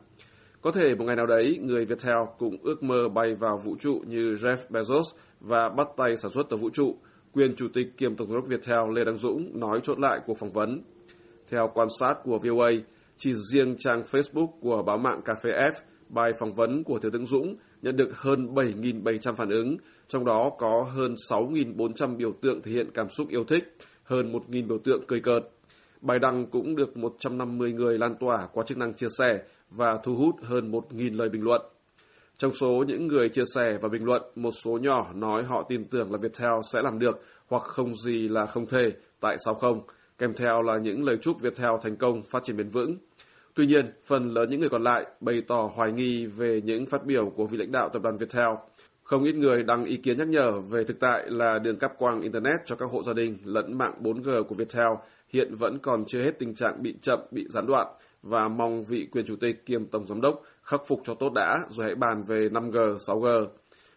Có 0.62 0.72
thể 0.72 0.94
một 0.94 1.04
ngày 1.04 1.16
nào 1.16 1.26
đấy, 1.26 1.58
người 1.62 1.84
Viettel 1.84 2.18
cũng 2.38 2.56
ước 2.62 2.82
mơ 2.82 3.08
bay 3.14 3.34
vào 3.34 3.56
vũ 3.64 3.76
trụ 3.78 4.00
như 4.06 4.34
Jeff 4.34 4.56
Bezos 4.70 5.04
và 5.40 5.68
bắt 5.76 5.88
tay 5.96 6.16
sản 6.16 6.30
xuất 6.30 6.50
tàu 6.50 6.58
vũ 6.58 6.70
trụ. 6.70 6.96
Quyền 7.32 7.54
Chủ 7.56 7.66
tịch 7.74 7.86
kiêm 7.96 8.16
Tổng 8.16 8.28
giám 8.28 8.36
đốc 8.36 8.48
Viettel 8.48 8.96
Lê 8.96 9.04
Đăng 9.04 9.16
Dũng 9.16 9.60
nói 9.60 9.80
chốt 9.82 9.98
lại 9.98 10.20
cuộc 10.26 10.38
phỏng 10.38 10.52
vấn. 10.52 10.82
Theo 11.50 11.70
quan 11.74 11.88
sát 12.00 12.14
của 12.24 12.38
VOA, 12.38 12.70
chỉ 13.22 13.34
riêng 13.34 13.76
trang 13.78 14.02
Facebook 14.02 14.48
của 14.60 14.82
báo 14.86 14.98
mạng 14.98 15.20
Cà 15.24 15.34
phê 15.42 15.50
F, 15.50 15.72
bài 16.08 16.32
phỏng 16.40 16.52
vấn 16.52 16.84
của 16.84 16.98
Thiếu 16.98 17.10
tướng 17.10 17.26
Dũng 17.26 17.54
nhận 17.82 17.96
được 17.96 18.16
hơn 18.16 18.46
7.700 18.54 19.34
phản 19.34 19.50
ứng, 19.50 19.76
trong 20.08 20.24
đó 20.24 20.50
có 20.58 20.86
hơn 20.96 21.14
6.400 21.30 22.16
biểu 22.16 22.32
tượng 22.42 22.62
thể 22.62 22.72
hiện 22.72 22.90
cảm 22.94 23.08
xúc 23.08 23.28
yêu 23.28 23.44
thích, 23.44 23.76
hơn 24.04 24.32
1.000 24.32 24.68
biểu 24.68 24.78
tượng 24.84 25.04
cười 25.08 25.20
cợt. 25.20 25.42
Bài 26.00 26.18
đăng 26.18 26.46
cũng 26.46 26.76
được 26.76 26.96
150 26.96 27.72
người 27.72 27.98
lan 27.98 28.14
tỏa 28.20 28.48
qua 28.52 28.64
chức 28.66 28.78
năng 28.78 28.94
chia 28.94 29.08
sẻ 29.18 29.38
và 29.70 29.98
thu 30.04 30.14
hút 30.14 30.34
hơn 30.42 30.70
1.000 30.72 31.16
lời 31.16 31.28
bình 31.28 31.42
luận. 31.42 31.62
Trong 32.36 32.52
số 32.52 32.84
những 32.86 33.06
người 33.06 33.28
chia 33.28 33.44
sẻ 33.54 33.78
và 33.82 33.88
bình 33.88 34.04
luận, 34.04 34.22
một 34.36 34.50
số 34.50 34.78
nhỏ 34.82 35.12
nói 35.14 35.44
họ 35.44 35.66
tin 35.68 35.84
tưởng 35.84 36.12
là 36.12 36.18
Viettel 36.22 36.52
sẽ 36.72 36.82
làm 36.82 36.98
được 36.98 37.20
hoặc 37.48 37.62
không 37.62 37.94
gì 37.94 38.28
là 38.28 38.46
không 38.46 38.66
thể, 38.66 38.92
tại 39.20 39.36
sao 39.44 39.54
không? 39.54 39.80
Kèm 40.18 40.34
theo 40.34 40.62
là 40.62 40.78
những 40.82 41.04
lời 41.04 41.16
chúc 41.22 41.40
Viettel 41.40 41.70
thành 41.82 41.96
công 41.96 42.22
phát 42.22 42.42
triển 42.42 42.56
bền 42.56 42.68
vững. 42.68 42.96
Tuy 43.54 43.66
nhiên, 43.66 43.92
phần 44.06 44.30
lớn 44.34 44.50
những 44.50 44.60
người 44.60 44.68
còn 44.68 44.82
lại 44.82 45.06
bày 45.20 45.42
tỏ 45.48 45.70
hoài 45.74 45.92
nghi 45.92 46.26
về 46.26 46.60
những 46.64 46.86
phát 46.86 47.06
biểu 47.06 47.32
của 47.36 47.46
vị 47.46 47.58
lãnh 47.58 47.72
đạo 47.72 47.88
tập 47.88 48.02
đoàn 48.02 48.16
Viettel. 48.16 48.48
Không 49.02 49.24
ít 49.24 49.34
người 49.34 49.62
đăng 49.62 49.84
ý 49.84 49.96
kiến 49.96 50.18
nhắc 50.18 50.28
nhở 50.28 50.58
về 50.70 50.84
thực 50.84 51.00
tại 51.00 51.24
là 51.30 51.58
đường 51.58 51.78
cáp 51.78 51.98
quang 51.98 52.20
Internet 52.20 52.60
cho 52.64 52.76
các 52.76 52.90
hộ 52.90 53.02
gia 53.02 53.12
đình 53.12 53.38
lẫn 53.44 53.78
mạng 53.78 53.94
4G 54.02 54.42
của 54.42 54.54
Viettel 54.54 54.88
hiện 55.28 55.54
vẫn 55.54 55.78
còn 55.82 56.04
chưa 56.04 56.22
hết 56.22 56.38
tình 56.38 56.54
trạng 56.54 56.82
bị 56.82 56.94
chậm, 57.02 57.18
bị 57.30 57.46
gián 57.48 57.66
đoạn 57.66 57.86
và 58.22 58.48
mong 58.48 58.82
vị 58.82 59.08
quyền 59.12 59.26
chủ 59.26 59.36
tịch 59.36 59.66
kiêm 59.66 59.86
tổng 59.86 60.06
giám 60.06 60.20
đốc 60.20 60.42
khắc 60.62 60.80
phục 60.86 61.00
cho 61.04 61.14
tốt 61.14 61.32
đã 61.34 61.60
rồi 61.68 61.86
hãy 61.86 61.94
bàn 61.94 62.22
về 62.22 62.48
5G, 62.48 62.96
6G. 62.96 63.46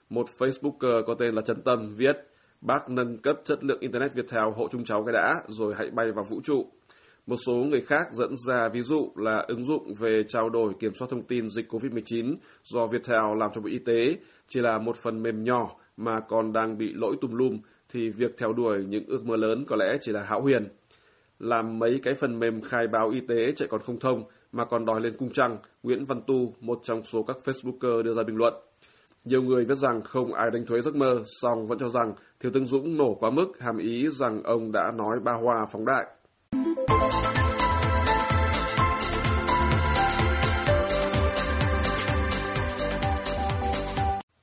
Một 0.09 0.25
Facebooker 0.37 1.03
có 1.03 1.13
tên 1.13 1.35
là 1.35 1.41
Trần 1.41 1.61
Tâm 1.61 1.95
viết 1.97 2.17
Bác 2.61 2.89
nâng 2.89 3.17
cấp 3.17 3.35
chất 3.45 3.63
lượng 3.63 3.79
Internet 3.79 4.13
Viettel 4.13 4.43
hộ 4.55 4.67
chung 4.71 4.83
cháu 4.83 5.03
cái 5.03 5.13
đã 5.13 5.41
rồi 5.47 5.73
hãy 5.77 5.89
bay 5.91 6.11
vào 6.11 6.23
vũ 6.23 6.41
trụ. 6.43 6.65
Một 7.27 7.35
số 7.45 7.53
người 7.53 7.81
khác 7.81 8.07
dẫn 8.11 8.35
ra 8.47 8.69
ví 8.73 8.81
dụ 8.81 9.11
là 9.15 9.45
ứng 9.47 9.63
dụng 9.63 9.93
về 9.99 10.23
trao 10.27 10.49
đổi 10.49 10.73
kiểm 10.79 10.93
soát 10.93 11.07
thông 11.11 11.23
tin 11.23 11.49
dịch 11.49 11.73
COVID-19 11.73 12.35
do 12.63 12.87
Viettel 12.87 13.37
làm 13.37 13.51
cho 13.53 13.61
Bộ 13.61 13.69
Y 13.69 13.79
tế 13.79 14.17
chỉ 14.47 14.59
là 14.61 14.77
một 14.77 14.95
phần 15.03 15.23
mềm 15.23 15.43
nhỏ 15.43 15.69
mà 15.97 16.19
còn 16.29 16.53
đang 16.53 16.77
bị 16.77 16.93
lỗi 16.93 17.15
tùm 17.21 17.31
lum 17.33 17.57
thì 17.89 18.09
việc 18.09 18.37
theo 18.37 18.53
đuổi 18.53 18.85
những 18.87 19.05
ước 19.07 19.25
mơ 19.25 19.35
lớn 19.35 19.65
có 19.67 19.75
lẽ 19.75 19.97
chỉ 20.01 20.11
là 20.11 20.23
hão 20.23 20.41
huyền. 20.41 20.67
Làm 21.39 21.79
mấy 21.79 21.99
cái 22.03 22.13
phần 22.13 22.39
mềm 22.39 22.61
khai 22.61 22.87
báo 22.87 23.09
y 23.09 23.19
tế 23.27 23.51
chạy 23.55 23.67
còn 23.67 23.81
không 23.81 23.99
thông 23.99 24.23
mà 24.51 24.65
còn 24.65 24.85
đòi 24.85 25.01
lên 25.01 25.17
cung 25.17 25.31
trăng, 25.33 25.57
Nguyễn 25.83 26.03
Văn 26.05 26.21
Tu, 26.27 26.53
một 26.59 26.79
trong 26.83 27.03
số 27.03 27.23
các 27.23 27.37
Facebooker 27.45 28.01
đưa 28.01 28.13
ra 28.13 28.23
bình 28.23 28.35
luận. 28.35 28.53
Nhiều 29.25 29.41
người 29.41 29.65
viết 29.65 29.77
rằng 29.77 30.01
không 30.01 30.33
ai 30.33 30.51
đánh 30.53 30.65
thuế 30.65 30.81
giấc 30.81 30.95
mơ, 30.95 31.23
song 31.41 31.67
vẫn 31.67 31.79
cho 31.79 31.89
rằng 31.89 32.13
Thiếu 32.39 32.51
tướng 32.51 32.65
Dũng 32.65 32.97
nổ 32.97 33.17
quá 33.19 33.29
mức, 33.29 33.47
hàm 33.59 33.77
ý 33.77 34.07
rằng 34.11 34.43
ông 34.43 34.71
đã 34.71 34.91
nói 34.95 35.19
ba 35.23 35.33
hoa 35.33 35.65
phóng 35.71 35.85
đại. 35.85 36.05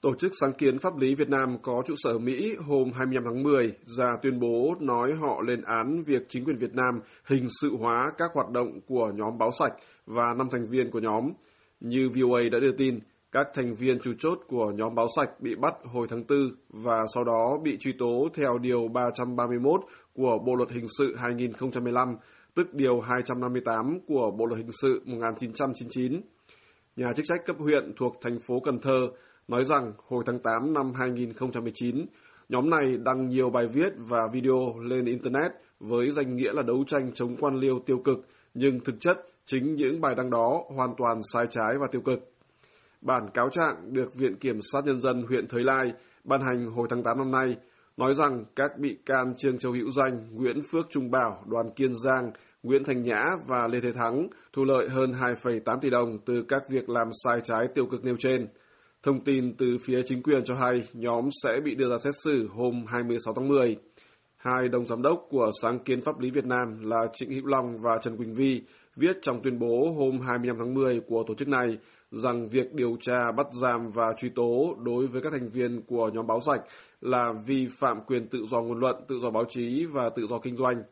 Tổ 0.03 0.15
chức 0.19 0.33
sáng 0.41 0.53
kiến 0.53 0.79
pháp 0.79 0.97
lý 0.99 1.15
Việt 1.15 1.29
Nam 1.29 1.57
có 1.63 1.83
trụ 1.87 1.95
sở 1.97 2.19
Mỹ 2.19 2.57
hôm 2.67 2.93
25 2.95 3.25
tháng 3.25 3.43
10 3.43 3.73
ra 3.99 4.17
tuyên 4.23 4.41
bố 4.41 4.75
nói 4.81 5.13
họ 5.13 5.43
lên 5.47 5.63
án 5.63 6.03
việc 6.07 6.23
chính 6.29 6.45
quyền 6.45 6.57
Việt 6.57 6.75
Nam 6.75 7.01
hình 7.25 7.47
sự 7.63 7.77
hóa 7.79 8.07
các 8.19 8.31
hoạt 8.35 8.51
động 8.51 8.81
của 8.87 9.13
nhóm 9.15 9.39
báo 9.39 9.51
sạch 9.59 9.73
và 10.07 10.35
năm 10.39 10.49
thành 10.51 10.65
viên 10.71 10.91
của 10.91 11.01
nhóm. 11.01 11.33
Như 11.81 12.09
VOA 12.09 12.41
đã 12.53 12.59
đưa 12.61 12.73
tin, 12.73 12.99
các 13.33 13.49
thành 13.55 13.73
viên 13.75 14.01
chủ 14.01 14.13
chốt 14.19 14.39
của 14.49 14.73
nhóm 14.75 14.95
báo 14.95 15.07
sạch 15.17 15.41
bị 15.41 15.55
bắt 15.55 15.75
hồi 15.85 16.07
tháng 16.11 16.25
4 16.29 16.39
và 16.69 17.05
sau 17.15 17.25
đó 17.25 17.59
bị 17.63 17.77
truy 17.81 17.93
tố 17.99 18.29
theo 18.35 18.59
Điều 18.59 18.89
331 18.89 19.81
của 20.15 20.39
Bộ 20.47 20.55
Luật 20.55 20.71
Hình 20.71 20.87
sự 20.99 21.17
2015, 21.17 22.17
tức 22.55 22.75
Điều 22.75 23.01
258 23.01 24.01
của 24.07 24.31
Bộ 24.39 24.47
Luật 24.47 24.59
Hình 24.59 24.73
sự 24.83 25.03
1999. 25.05 26.21
Nhà 26.97 27.13
chức 27.17 27.25
trách 27.29 27.47
cấp 27.47 27.57
huyện 27.59 27.93
thuộc 27.97 28.17
thành 28.23 28.39
phố 28.41 28.61
Cần 28.61 28.79
Thơ 28.81 29.09
nói 29.49 29.65
rằng 29.65 29.93
hồi 30.09 30.23
tháng 30.27 30.39
8 30.39 30.73
năm 30.73 30.93
2019, 30.95 32.07
nhóm 32.49 32.71
này 32.71 32.97
đăng 33.05 33.29
nhiều 33.29 33.51
bài 33.51 33.67
viết 33.67 33.93
và 33.97 34.29
video 34.33 34.75
lên 34.83 35.05
Internet 35.05 35.53
với 35.81 36.11
danh 36.11 36.37
nghĩa 36.37 36.53
là 36.53 36.63
đấu 36.63 36.85
tranh 36.87 37.11
chống 37.15 37.37
quan 37.41 37.55
liêu 37.55 37.79
tiêu 37.87 37.99
cực, 38.05 38.19
nhưng 38.55 38.81
thực 38.81 39.01
chất 39.01 39.17
chính 39.45 39.75
những 39.75 40.01
bài 40.01 40.15
đăng 40.15 40.31
đó 40.31 40.65
hoàn 40.77 40.95
toàn 40.99 41.21
sai 41.33 41.47
trái 41.51 41.75
và 41.81 41.87
tiêu 41.93 42.01
cực. 42.01 42.30
Bản 43.01 43.31
cáo 43.35 43.49
trạng 43.51 43.93
được 43.93 44.15
Viện 44.15 44.37
Kiểm 44.37 44.59
sát 44.73 44.85
Nhân 44.85 45.01
dân 45.01 45.23
huyện 45.29 45.49
Thới 45.49 45.65
Lai 45.65 45.93
ban 46.25 46.41
hành 46.43 46.67
hồi 46.67 46.87
tháng 46.91 47.03
8 47.03 47.19
năm 47.19 47.31
nay, 47.31 47.57
nói 47.97 48.15
rằng 48.15 48.45
các 48.57 48.79
bị 48.79 48.99
can 49.07 49.35
Trương 49.37 49.59
Châu 49.59 49.73
Hữu 49.73 49.91
Danh, 49.91 50.29
Nguyễn 50.33 50.61
Phước 50.73 50.87
Trung 50.91 51.11
Bảo, 51.11 51.45
Đoàn 51.47 51.71
Kiên 51.77 51.93
Giang, 52.05 52.33
Nguyễn 52.63 52.85
Thành 52.85 53.03
Nhã 53.03 53.25
và 53.47 53.69
Lê 53.69 53.81
Thế 53.81 53.93
Thắng 53.93 54.29
thu 54.53 54.65
lợi 54.65 54.89
hơn 54.89 55.13
2,8 55.13 55.81
tỷ 55.81 55.91
đồng 55.91 56.19
từ 56.27 56.45
các 56.49 56.63
việc 56.71 56.89
làm 56.89 57.09
sai 57.25 57.41
trái 57.45 57.69
tiêu 57.75 57.87
cực 57.87 58.05
nêu 58.05 58.17
trên. 58.19 58.49
Thông 59.03 59.25
tin 59.25 59.57
từ 59.57 59.67
phía 59.85 60.03
chính 60.05 60.23
quyền 60.23 60.45
cho 60.45 60.55
hay 60.55 60.83
nhóm 60.93 61.29
sẽ 61.43 61.61
bị 61.65 61.75
đưa 61.75 61.91
ra 61.91 61.99
xét 61.99 62.15
xử 62.25 62.49
hôm 62.49 62.85
26 62.89 63.35
tháng 63.35 63.49
10. 63.49 63.77
Hai 64.37 64.69
đồng 64.69 64.87
giám 64.87 65.03
đốc 65.03 65.27
của 65.31 65.51
sáng 65.63 65.79
kiến 65.79 66.01
pháp 66.01 66.19
lý 66.21 66.31
Việt 66.31 66.45
Nam 66.45 66.81
là 66.83 67.07
Trịnh 67.15 67.31
Hữu 67.31 67.47
Long 67.47 67.77
và 67.85 67.99
Trần 68.03 68.17
Quỳnh 68.17 68.35
Vi 68.35 68.63
viết 68.97 69.19
trong 69.23 69.43
tuyên 69.43 69.59
bố 69.59 69.95
hôm 69.99 70.21
25 70.21 70.57
tháng 70.59 70.75
10 70.75 71.01
của 71.01 71.25
tổ 71.27 71.35
chức 71.35 71.49
này 71.49 71.79
rằng 72.11 72.49
việc 72.49 72.75
điều 72.75 72.97
tra, 73.01 73.33
bắt 73.33 73.47
giam 73.63 73.91
và 73.91 74.13
truy 74.17 74.29
tố 74.29 74.77
đối 74.85 75.07
với 75.07 75.23
các 75.23 75.33
thành 75.33 75.49
viên 75.49 75.83
của 75.83 76.11
nhóm 76.15 76.27
báo 76.27 76.41
sạch 76.41 76.61
là 77.01 77.33
vi 77.47 77.69
phạm 77.81 78.01
quyền 78.07 78.29
tự 78.29 78.45
do 78.45 78.61
ngôn 78.61 78.79
luận, 78.79 78.97
tự 79.09 79.19
do 79.23 79.31
báo 79.31 79.45
chí 79.49 79.87
và 79.93 80.11
tự 80.11 80.27
do 80.27 80.39
kinh 80.39 80.57
doanh. 80.57 80.83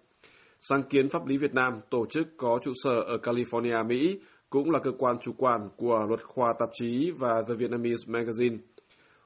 Sáng 0.60 0.82
kiến 0.82 1.08
pháp 1.08 1.26
lý 1.26 1.38
Việt 1.38 1.54
Nam, 1.54 1.80
tổ 1.90 2.06
chức 2.06 2.28
có 2.36 2.58
trụ 2.62 2.72
sở 2.84 3.00
ở 3.00 3.18
California, 3.22 3.86
Mỹ, 3.86 4.20
cũng 4.50 4.70
là 4.70 4.78
cơ 4.78 4.90
quan 4.98 5.16
chủ 5.20 5.32
quản 5.32 5.68
của 5.76 6.04
luật 6.08 6.24
khoa 6.24 6.52
tạp 6.58 6.68
chí 6.72 7.10
và 7.18 7.42
The 7.48 7.54
Vietnamese 7.54 8.06
Magazine. 8.06 8.58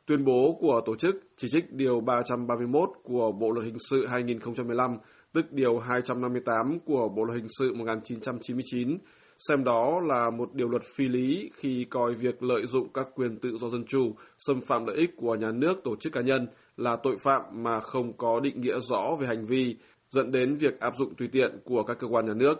Tuyên 0.06 0.24
bố 0.24 0.58
của 0.60 0.80
tổ 0.86 0.96
chức 0.96 1.16
chỉ 1.36 1.48
trích 1.50 1.72
Điều 1.72 2.00
331 2.00 2.88
của 3.02 3.32
Bộ 3.32 3.50
Luật 3.50 3.66
Hình 3.66 3.76
sự 3.90 4.06
2015, 4.06 4.96
tức 5.32 5.52
Điều 5.52 5.78
258 5.78 6.78
của 6.84 7.08
Bộ 7.16 7.24
Luật 7.24 7.38
Hình 7.38 7.48
sự 7.58 7.74
1999, 7.74 8.98
xem 9.38 9.64
đó 9.64 10.00
là 10.00 10.30
một 10.30 10.54
điều 10.54 10.68
luật 10.68 10.82
phi 10.96 11.08
lý 11.08 11.50
khi 11.54 11.86
coi 11.90 12.14
việc 12.14 12.42
lợi 12.42 12.66
dụng 12.66 12.92
các 12.94 13.06
quyền 13.14 13.38
tự 13.38 13.56
do 13.60 13.68
dân 13.68 13.84
chủ, 13.88 14.14
xâm 14.38 14.60
phạm 14.60 14.86
lợi 14.86 14.96
ích 14.96 15.10
của 15.16 15.34
nhà 15.34 15.50
nước 15.54 15.74
tổ 15.84 15.96
chức 15.96 16.12
cá 16.12 16.20
nhân 16.20 16.46
là 16.76 16.96
tội 17.02 17.16
phạm 17.24 17.42
mà 17.52 17.80
không 17.80 18.16
có 18.16 18.40
định 18.40 18.60
nghĩa 18.60 18.78
rõ 18.80 19.16
về 19.20 19.26
hành 19.26 19.46
vi, 19.46 19.76
dẫn 20.10 20.30
đến 20.30 20.56
việc 20.56 20.80
áp 20.80 20.96
dụng 20.96 21.14
tùy 21.14 21.28
tiện 21.32 21.58
của 21.64 21.82
các 21.82 21.98
cơ 21.98 22.06
quan 22.06 22.26
nhà 22.26 22.34
nước. 22.34 22.54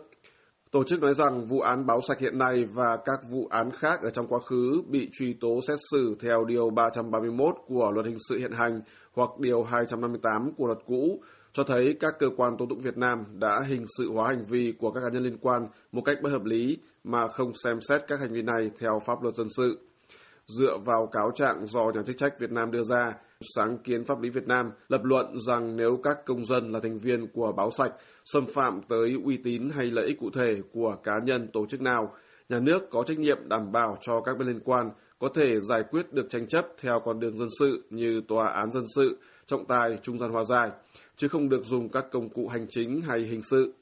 Tổ 0.71 0.85
chức 0.85 1.03
nói 1.03 1.15
rằng 1.15 1.45
vụ 1.45 1.61
án 1.61 1.87
báo 1.87 2.01
sạch 2.09 2.21
hiện 2.21 2.39
nay 2.39 2.65
và 2.75 2.97
các 3.05 3.21
vụ 3.31 3.47
án 3.51 3.71
khác 3.71 4.03
ở 4.03 4.11
trong 4.11 4.27
quá 4.27 4.39
khứ 4.47 4.83
bị 4.89 5.09
truy 5.13 5.37
tố 5.41 5.61
xét 5.69 5.79
xử 5.91 6.15
theo 6.21 6.45
Điều 6.45 6.71
331 6.71 7.55
của 7.67 7.91
Luật 7.95 8.07
Hình 8.07 8.19
sự 8.29 8.39
hiện 8.39 8.53
hành 8.53 8.81
hoặc 9.15 9.31
Điều 9.39 9.63
258 9.63 10.53
của 10.57 10.67
luật 10.67 10.79
cũ, 10.87 11.21
cho 11.53 11.65
thấy 11.65 11.97
các 12.01 12.15
cơ 12.19 12.27
quan 12.37 12.57
tố 12.57 12.67
tụng 12.67 12.81
Việt 12.81 12.99
Nam 12.99 13.25
đã 13.39 13.61
hình 13.69 13.85
sự 13.99 14.13
hóa 14.13 14.29
hành 14.29 14.45
vi 14.51 14.75
của 14.79 14.91
các 14.91 15.01
cá 15.01 15.09
nhân 15.13 15.23
liên 15.23 15.39
quan 15.41 15.69
một 15.93 16.03
cách 16.05 16.19
bất 16.23 16.31
hợp 16.31 16.45
lý 16.45 16.79
mà 17.05 17.29
không 17.29 17.53
xem 17.65 17.79
xét 17.89 18.03
các 18.09 18.21
hành 18.21 18.33
vi 18.33 18.43
này 18.43 18.71
theo 18.79 18.99
pháp 19.07 19.23
luật 19.23 19.35
dân 19.35 19.49
sự. 19.57 19.79
Dựa 20.47 20.79
vào 20.85 21.09
cáo 21.13 21.31
trạng 21.35 21.67
do 21.67 21.91
nhà 21.95 22.03
chức 22.07 22.17
trách 22.17 22.39
Việt 22.39 22.53
Nam 22.53 22.71
đưa 22.71 22.83
ra, 22.83 23.15
sáng 23.55 23.79
kiến 23.79 24.05
pháp 24.05 24.21
lý 24.21 24.31
Việt 24.31 24.47
Nam 24.47 24.71
lập 24.89 25.01
luận 25.05 25.39
rằng 25.47 25.77
nếu 25.77 26.01
các 26.03 26.19
công 26.27 26.47
dân 26.47 26.73
là 26.73 26.81
thành 26.83 26.99
viên 26.99 27.27
của 27.35 27.53
báo 27.57 27.71
sạch 27.71 27.93
xâm 28.25 28.47
phạm 28.55 28.81
tới 28.89 29.17
uy 29.25 29.37
tín 29.45 29.71
hay 29.71 29.87
lợi 29.87 30.07
ích 30.07 30.17
cụ 30.21 30.31
thể 30.35 30.57
của 30.73 30.97
cá 31.05 31.13
nhân 31.25 31.49
tổ 31.53 31.67
chức 31.67 31.81
nào, 31.81 32.15
nhà 32.49 32.59
nước 32.59 32.91
có 32.91 33.05
trách 33.07 33.19
nhiệm 33.19 33.49
đảm 33.49 33.73
bảo 33.73 33.99
cho 34.01 34.21
các 34.21 34.39
bên 34.39 34.49
liên 34.49 34.61
quan 34.65 34.91
có 35.23 35.29
thể 35.35 35.61
giải 35.61 35.83
quyết 35.91 36.13
được 36.13 36.27
tranh 36.31 36.47
chấp 36.47 36.67
theo 36.81 37.01
con 37.05 37.21
đường 37.21 37.39
dân 37.39 37.49
sự 37.59 37.83
như 37.91 38.21
tòa 38.29 38.47
án 38.47 38.73
dân 38.73 38.85
sự, 38.95 39.19
trọng 39.47 39.65
tài, 39.65 39.99
trung 40.03 40.19
gian 40.19 40.31
hòa 40.31 40.45
giải, 40.45 40.71
chứ 41.17 41.29
không 41.29 41.49
được 41.49 41.65
dùng 41.65 41.89
các 41.89 42.05
công 42.13 42.29
cụ 42.29 42.49
hành 42.49 42.67
chính 42.71 43.01
hay 43.01 43.21
hình 43.21 43.43
sự. 43.43 43.73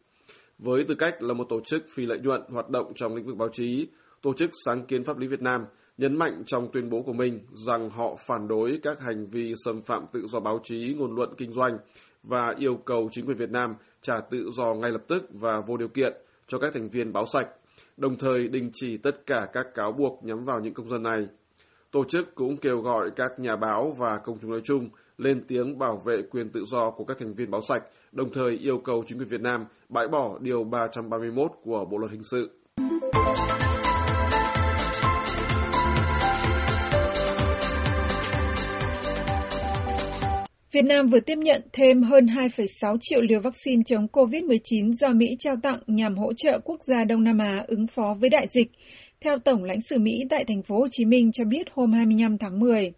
Với 0.59 0.85
tư 0.89 0.95
cách 0.95 1.23
là 1.23 1.35
một 1.35 1.47
tổ 1.49 1.61
chức 1.67 1.83
phi 1.95 2.07
lợi 2.07 2.19
nhuận 2.19 2.43
hoạt 2.49 2.71
động 2.71 2.93
trong 2.95 3.15
lĩnh 3.15 3.27
vực 3.27 3.37
báo 3.37 3.49
chí, 3.53 3.89
Tổ 4.23 4.33
chức 4.35 4.51
Sáng 4.65 4.87
kiến 4.87 5.05
Pháp 5.05 5.19
lý 5.19 5.27
Việt 5.27 5.43
Nam 5.43 5.65
nhấn 5.99 6.19
mạnh 6.19 6.43
trong 6.47 6.69
tuyên 6.73 6.91
bố 6.91 7.03
của 7.03 7.13
mình 7.13 7.41
rằng 7.67 7.91
họ 7.91 8.17
phản 8.29 8.49
đối 8.49 8.79
các 8.83 9.01
hành 9.01 9.27
vi 9.27 9.55
xâm 9.65 9.81
phạm 9.83 10.05
tự 10.13 10.27
do 10.27 10.41
báo 10.41 10.61
chí, 10.63 10.95
ngôn 10.99 11.15
luận 11.15 11.35
kinh 11.37 11.53
doanh 11.53 11.79
và 12.23 12.55
yêu 12.59 12.77
cầu 12.85 13.09
chính 13.13 13.27
quyền 13.27 13.37
Việt 13.37 13.51
Nam 13.51 13.75
trả 14.03 14.21
tự 14.31 14.51
do 14.51 14.75
ngay 14.75 14.91
lập 14.91 15.03
tức 15.09 15.23
và 15.31 15.61
vô 15.67 15.77
điều 15.77 15.89
kiện 15.89 16.13
cho 16.47 16.59
các 16.59 16.75
thành 16.75 16.89
viên 16.89 17.13
báo 17.13 17.27
sạch, 17.33 17.49
đồng 18.01 18.17
thời 18.19 18.49
đình 18.49 18.71
chỉ 18.75 18.97
tất 18.97 19.27
cả 19.27 19.47
các 19.53 19.67
cáo 19.75 19.93
buộc 19.93 20.25
nhắm 20.25 20.45
vào 20.45 20.61
những 20.61 20.75
công 20.75 20.89
dân 20.89 21.03
này. 21.03 21.27
Tổ 21.93 22.05
chức 22.05 22.35
cũng 22.35 22.57
kêu 22.57 22.81
gọi 22.81 23.11
các 23.17 23.39
nhà 23.39 23.57
báo 23.57 23.93
và 23.99 24.19
công 24.25 24.39
chúng 24.43 24.51
nói 24.51 24.61
chung 24.65 24.89
lên 25.19 25.45
tiếng 25.49 25.79
bảo 25.79 26.01
vệ 26.07 26.23
quyền 26.31 26.51
tự 26.51 26.65
do 26.65 26.91
của 26.91 27.05
các 27.05 27.19
thành 27.19 27.35
viên 27.35 27.51
báo 27.51 27.61
sạch, 27.69 27.83
đồng 28.13 28.33
thời 28.33 28.51
yêu 28.51 28.79
cầu 28.79 29.05
chính 29.07 29.19
quyền 29.19 29.29
Việt 29.29 29.41
Nam 29.41 29.65
bãi 29.89 30.09
bỏ 30.09 30.39
Điều 30.41 30.65
331 30.65 31.51
của 31.65 31.85
Bộ 31.85 31.99
Luật 31.99 32.13
Hình 32.13 32.25
sự. 32.25 32.51
Việt 40.81 40.87
Nam 40.87 41.09
vừa 41.09 41.21
tiếp 41.21 41.39
nhận 41.39 41.63
thêm 41.73 42.03
hơn 42.03 42.27
2,6 42.27 42.97
triệu 43.01 43.21
liều 43.21 43.41
vaccine 43.41 43.83
chống 43.87 44.07
COVID-19 44.13 44.93
do 44.93 45.09
Mỹ 45.09 45.27
trao 45.39 45.57
tặng 45.63 45.79
nhằm 45.87 46.17
hỗ 46.17 46.33
trợ 46.33 46.59
quốc 46.65 46.81
gia 46.83 47.05
Đông 47.05 47.25
Nam 47.25 47.39
Á 47.39 47.65
ứng 47.67 47.87
phó 47.87 48.17
với 48.21 48.31
đại 48.31 48.47
dịch, 48.51 48.71
theo 49.21 49.39
Tổng 49.39 49.65
lãnh 49.65 49.81
sự 49.81 49.99
Mỹ 49.99 50.25
tại 50.31 50.45
thành 50.49 50.63
phố 50.63 50.79
Hồ 50.79 50.87
Chí 50.91 51.05
Minh 51.05 51.31
cho 51.33 51.45
biết 51.45 51.67
hôm 51.75 51.93
25 51.93 52.39
tháng 52.39 52.61
10. 52.61 52.93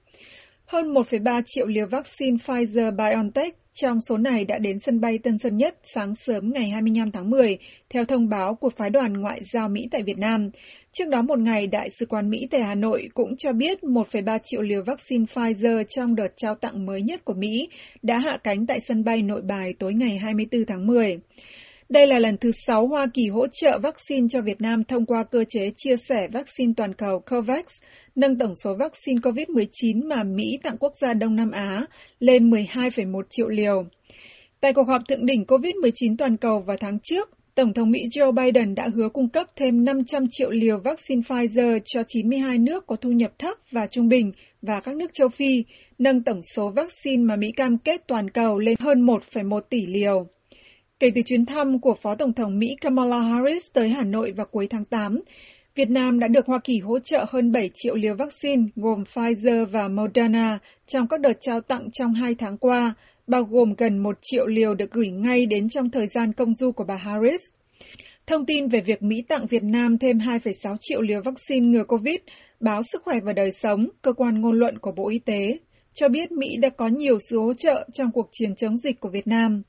Hơn 0.67 0.93
1,3 0.93 1.43
triệu 1.47 1.67
liều 1.67 1.87
vaccine 1.87 2.37
Pfizer-BioNTech 2.47 3.51
trong 3.75 4.01
số 4.01 4.17
này 4.17 4.45
đã 4.45 4.59
đến 4.59 4.79
sân 4.79 5.01
bay 5.01 5.19
Tân 5.19 5.39
Sơn 5.39 5.57
Nhất 5.57 5.79
sáng 5.83 6.15
sớm 6.15 6.53
ngày 6.55 6.69
25 6.69 7.11
tháng 7.11 7.31
10, 7.31 7.59
theo 7.91 8.05
thông 8.05 8.29
báo 8.29 8.55
của 8.55 8.71
phái 8.71 8.91
đoàn 8.91 9.13
ngoại 9.13 9.41
giao 9.53 9.69
Mỹ 9.69 9.89
tại 9.91 10.03
Việt 10.03 10.19
Nam. 10.19 10.51
Trước 10.93 11.09
đó 11.09 11.23
một 11.23 11.39
ngày, 11.39 11.67
Đại 11.67 11.91
sứ 11.91 12.07
quán 12.07 12.31
Mỹ 12.31 12.49
tại 12.51 12.61
Hà 12.69 12.75
Nội 12.75 13.09
cũng 13.15 13.37
cho 13.37 13.53
biết 13.53 13.79
1,3 13.83 14.39
triệu 14.45 14.63
liều 14.63 14.83
vaccine 14.87 15.25
Pfizer 15.25 15.83
trong 15.89 16.15
đợt 16.15 16.29
trao 16.37 16.55
tặng 16.55 16.87
mới 16.87 17.03
nhất 17.03 17.25
của 17.25 17.35
Mỹ 17.35 17.69
đã 18.03 18.19
hạ 18.19 18.39
cánh 18.45 18.67
tại 18.67 18.81
sân 18.81 19.05
bay 19.05 19.23
nội 19.23 19.43
bài 19.43 19.75
tối 19.79 19.95
ngày 19.95 20.19
24 20.19 20.65
tháng 20.67 20.87
10. 20.87 21.19
Đây 21.93 22.07
là 22.07 22.19
lần 22.19 22.37
thứ 22.37 22.51
sáu 22.53 22.87
Hoa 22.87 23.07
Kỳ 23.15 23.29
hỗ 23.29 23.47
trợ 23.47 23.79
vaccine 23.83 24.27
cho 24.31 24.41
Việt 24.41 24.61
Nam 24.61 24.85
thông 24.85 25.07
qua 25.07 25.25
cơ 25.25 25.45
chế 25.49 25.71
chia 25.77 25.97
sẻ 25.97 26.29
vaccine 26.33 26.73
toàn 26.77 26.95
cầu 26.95 27.21
COVAX, 27.27 27.65
nâng 28.15 28.39
tổng 28.39 28.55
số 28.65 28.75
vaccine 28.79 29.21
COVID-19 29.21 30.09
mà 30.09 30.23
Mỹ 30.23 30.59
tặng 30.63 30.77
quốc 30.81 30.93
gia 31.01 31.15
Đông 31.15 31.37
Nam 31.37 31.51
Á 31.51 31.87
lên 32.19 32.51
12,1 32.51 33.23
triệu 33.31 33.49
liều. 33.49 33.85
Tại 34.61 34.73
cuộc 34.73 34.89
họp 34.89 35.03
thượng 35.09 35.27
đỉnh 35.27 35.45
COVID-19 35.45 36.17
toàn 36.19 36.37
cầu 36.37 36.61
vào 36.67 36.77
tháng 36.81 36.99
trước, 37.03 37.31
Tổng 37.55 37.75
thống 37.75 37.91
Mỹ 37.91 38.01
Joe 38.15 38.33
Biden 38.33 38.75
đã 38.75 38.89
hứa 38.95 39.09
cung 39.09 39.29
cấp 39.29 39.47
thêm 39.57 39.85
500 39.85 40.25
triệu 40.31 40.51
liều 40.51 40.79
vaccine 40.79 41.21
Pfizer 41.21 41.79
cho 41.85 42.03
92 42.09 42.59
nước 42.59 42.87
có 42.87 42.97
thu 42.97 43.11
nhập 43.11 43.31
thấp 43.39 43.59
và 43.71 43.87
trung 43.87 44.09
bình 44.09 44.33
và 44.63 44.81
các 44.81 44.97
nước 44.97 45.13
châu 45.13 45.29
Phi, 45.29 45.65
nâng 45.99 46.23
tổng 46.23 46.41
số 46.43 46.71
vaccine 46.77 47.23
mà 47.23 47.37
Mỹ 47.37 47.53
cam 47.57 47.79
kết 47.79 48.07
toàn 48.07 48.31
cầu 48.31 48.59
lên 48.59 48.75
hơn 48.81 49.07
1,1 49.07 49.61
tỷ 49.71 49.87
liều. 49.87 50.27
Kể 51.03 51.11
từ 51.15 51.23
chuyến 51.23 51.47
thăm 51.47 51.81
của 51.81 51.95
Phó 52.03 52.15
Tổng 52.15 52.33
thống 52.33 52.59
Mỹ 52.59 52.77
Kamala 52.81 53.21
Harris 53.21 53.67
tới 53.73 53.89
Hà 53.89 54.05
Nội 54.05 54.33
vào 54.37 54.47
cuối 54.51 54.67
tháng 54.71 54.85
8, 54.85 55.21
Việt 55.75 55.91
Nam 55.91 56.19
đã 56.19 56.29
được 56.29 56.47
Hoa 56.47 56.59
Kỳ 56.65 56.79
hỗ 56.79 56.99
trợ 56.99 57.25
hơn 57.29 57.53
7 57.53 57.69
triệu 57.75 57.95
liều 57.95 58.15
vaccine 58.15 58.63
gồm 58.77 59.05
Pfizer 59.15 59.67
và 59.67 59.89
Moderna 59.89 60.59
trong 60.87 61.09
các 61.09 61.21
đợt 61.21 61.33
trao 61.41 61.61
tặng 61.61 61.89
trong 61.93 62.15
hai 62.15 62.35
tháng 62.35 62.59
qua, 62.59 62.95
bao 63.27 63.43
gồm 63.43 63.75
gần 63.79 63.99
1 63.99 64.19
triệu 64.23 64.47
liều 64.47 64.75
được 64.75 64.91
gửi 64.91 65.11
ngay 65.11 65.47
đến 65.47 65.69
trong 65.69 65.91
thời 65.91 66.07
gian 66.07 66.33
công 66.33 66.55
du 66.55 66.73
của 66.73 66.85
bà 66.89 66.97
Harris. 66.97 67.41
Thông 68.27 68.47
tin 68.47 68.69
về 68.69 68.81
việc 68.81 69.03
Mỹ 69.03 69.23
tặng 69.29 69.47
Việt 69.47 69.63
Nam 69.63 69.99
thêm 69.99 70.19
2,6 70.19 70.77
triệu 70.81 71.01
liều 71.01 71.21
vaccine 71.25 71.67
ngừa 71.67 71.85
COVID, 71.85 72.19
báo 72.61 72.83
Sức 72.93 73.03
khỏe 73.05 73.17
và 73.25 73.33
Đời 73.33 73.51
sống, 73.53 73.89
cơ 74.03 74.13
quan 74.13 74.41
ngôn 74.41 74.59
luận 74.59 74.79
của 74.79 74.93
Bộ 74.97 75.09
Y 75.09 75.19
tế, 75.19 75.59
cho 75.95 76.09
biết 76.09 76.33
Mỹ 76.33 76.49
đã 76.61 76.69
có 76.69 76.89
nhiều 76.89 77.19
sự 77.31 77.39
hỗ 77.39 77.55
trợ 77.55 77.89
trong 77.93 78.13
cuộc 78.13 78.29
chiến 78.33 78.55
chống 78.57 78.77
dịch 78.77 79.01
của 79.01 79.09
Việt 79.09 79.27
Nam. 79.27 79.63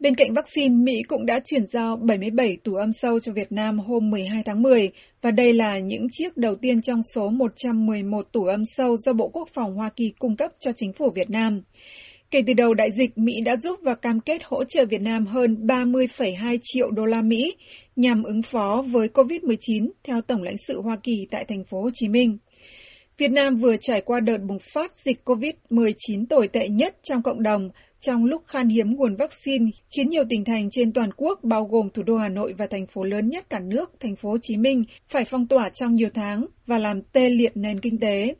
Bên 0.00 0.14
cạnh 0.14 0.34
vaccine, 0.34 0.74
Mỹ 0.74 1.02
cũng 1.08 1.26
đã 1.26 1.40
chuyển 1.44 1.66
giao 1.66 1.96
77 1.96 2.56
tủ 2.64 2.74
âm 2.74 2.92
sâu 2.92 3.20
cho 3.20 3.32
Việt 3.32 3.52
Nam 3.52 3.78
hôm 3.78 4.10
12 4.10 4.42
tháng 4.46 4.62
10, 4.62 4.90
và 5.22 5.30
đây 5.30 5.52
là 5.52 5.78
những 5.78 6.06
chiếc 6.10 6.36
đầu 6.36 6.54
tiên 6.54 6.82
trong 6.82 7.00
số 7.14 7.28
111 7.28 8.32
tủ 8.32 8.44
âm 8.44 8.64
sâu 8.64 8.96
do 8.96 9.12
Bộ 9.12 9.28
Quốc 9.28 9.48
phòng 9.54 9.74
Hoa 9.74 9.90
Kỳ 9.96 10.12
cung 10.18 10.36
cấp 10.36 10.50
cho 10.58 10.72
chính 10.76 10.92
phủ 10.92 11.10
Việt 11.14 11.30
Nam. 11.30 11.62
Kể 12.30 12.42
từ 12.46 12.52
đầu 12.52 12.74
đại 12.74 12.90
dịch, 12.92 13.18
Mỹ 13.18 13.32
đã 13.44 13.56
giúp 13.56 13.78
và 13.82 13.94
cam 13.94 14.20
kết 14.20 14.42
hỗ 14.44 14.64
trợ 14.64 14.84
Việt 14.84 15.00
Nam 15.00 15.26
hơn 15.26 15.56
30,2 15.66 16.58
triệu 16.62 16.90
đô 16.90 17.04
la 17.04 17.22
Mỹ 17.22 17.54
nhằm 17.96 18.22
ứng 18.22 18.42
phó 18.42 18.84
với 18.90 19.08
COVID-19, 19.08 19.90
theo 20.04 20.20
Tổng 20.20 20.42
lãnh 20.42 20.56
sự 20.66 20.80
Hoa 20.80 20.96
Kỳ 21.02 21.26
tại 21.30 21.44
thành 21.48 21.64
phố 21.64 21.82
Hồ 21.82 21.88
Chí 21.94 22.08
Minh. 22.08 22.38
Việt 23.18 23.30
Nam 23.30 23.56
vừa 23.56 23.74
trải 23.80 24.00
qua 24.00 24.20
đợt 24.20 24.38
bùng 24.48 24.58
phát 24.74 24.92
dịch 24.96 25.18
COVID-19 25.24 26.26
tồi 26.28 26.48
tệ 26.48 26.68
nhất 26.68 26.96
trong 27.02 27.22
cộng 27.22 27.42
đồng 27.42 27.70
trong 28.00 28.24
lúc 28.24 28.42
khan 28.46 28.68
hiếm 28.68 28.96
nguồn 28.96 29.16
vaccine 29.16 29.66
khiến 29.96 30.08
nhiều 30.08 30.24
tỉnh 30.28 30.44
thành 30.44 30.68
trên 30.70 30.92
toàn 30.92 31.10
quốc 31.16 31.40
bao 31.42 31.64
gồm 31.64 31.90
thủ 31.90 32.02
đô 32.02 32.16
Hà 32.16 32.28
Nội 32.28 32.54
và 32.58 32.66
thành 32.70 32.86
phố 32.86 33.02
lớn 33.02 33.28
nhất 33.28 33.50
cả 33.50 33.60
nước, 33.60 33.90
thành 34.00 34.16
phố 34.16 34.30
Hồ 34.30 34.36
Chí 34.42 34.56
Minh 34.56 34.84
phải 35.08 35.22
phong 35.24 35.46
tỏa 35.46 35.70
trong 35.74 35.94
nhiều 35.94 36.08
tháng 36.14 36.46
và 36.66 36.78
làm 36.78 37.02
tê 37.02 37.28
liệt 37.28 37.56
nền 37.56 37.80
kinh 37.80 37.98
tế. 37.98 38.34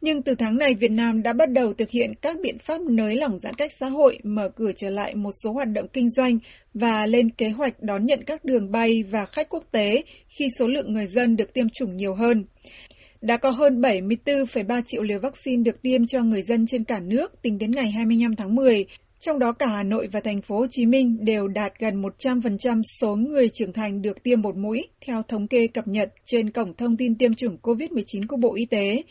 Nhưng 0.00 0.22
từ 0.22 0.34
tháng 0.34 0.56
này, 0.56 0.74
Việt 0.74 0.90
Nam 0.90 1.22
đã 1.22 1.32
bắt 1.32 1.50
đầu 1.50 1.74
thực 1.74 1.90
hiện 1.90 2.14
các 2.22 2.36
biện 2.42 2.58
pháp 2.58 2.80
nới 2.80 3.16
lỏng 3.16 3.38
giãn 3.38 3.54
cách 3.54 3.72
xã 3.80 3.88
hội, 3.88 4.18
mở 4.24 4.50
cửa 4.56 4.72
trở 4.76 4.90
lại 4.90 5.14
một 5.14 5.30
số 5.44 5.52
hoạt 5.52 5.68
động 5.68 5.86
kinh 5.92 6.10
doanh 6.10 6.38
và 6.74 7.06
lên 7.06 7.30
kế 7.30 7.48
hoạch 7.48 7.82
đón 7.82 8.06
nhận 8.06 8.24
các 8.26 8.44
đường 8.44 8.70
bay 8.70 9.02
và 9.10 9.26
khách 9.26 9.48
quốc 9.48 9.64
tế 9.72 10.02
khi 10.28 10.48
số 10.58 10.68
lượng 10.68 10.92
người 10.92 11.06
dân 11.06 11.36
được 11.36 11.54
tiêm 11.54 11.66
chủng 11.72 11.96
nhiều 11.96 12.14
hơn. 12.14 12.44
Đã 13.20 13.36
có 13.36 13.50
hơn 13.50 13.80
74,3 13.80 14.82
triệu 14.86 15.02
liều 15.02 15.18
vaccine 15.18 15.62
được 15.62 15.82
tiêm 15.82 16.06
cho 16.06 16.22
người 16.22 16.42
dân 16.42 16.66
trên 16.66 16.84
cả 16.84 17.00
nước 17.00 17.42
tính 17.42 17.58
đến 17.58 17.70
ngày 17.70 17.90
25 17.90 18.36
tháng 18.36 18.54
10, 18.54 18.86
trong 19.20 19.38
đó 19.38 19.52
cả 19.52 19.66
Hà 19.66 19.82
Nội 19.82 20.08
và 20.12 20.20
thành 20.24 20.42
phố 20.42 20.58
Hồ 20.58 20.66
Chí 20.70 20.86
Minh 20.86 21.16
đều 21.20 21.48
đạt 21.48 21.72
gần 21.78 22.02
100% 22.02 22.82
số 23.00 23.16
người 23.16 23.48
trưởng 23.48 23.72
thành 23.72 24.02
được 24.02 24.22
tiêm 24.22 24.40
một 24.40 24.56
mũi, 24.56 24.88
theo 25.06 25.22
thống 25.28 25.48
kê 25.48 25.66
cập 25.66 25.88
nhật 25.88 26.12
trên 26.24 26.50
cổng 26.50 26.74
thông 26.74 26.96
tin 26.96 27.14
tiêm 27.14 27.34
chủng 27.34 27.56
COVID-19 27.62 28.26
của 28.28 28.36
Bộ 28.36 28.54
Y 28.54 28.66
tế. 28.66 29.02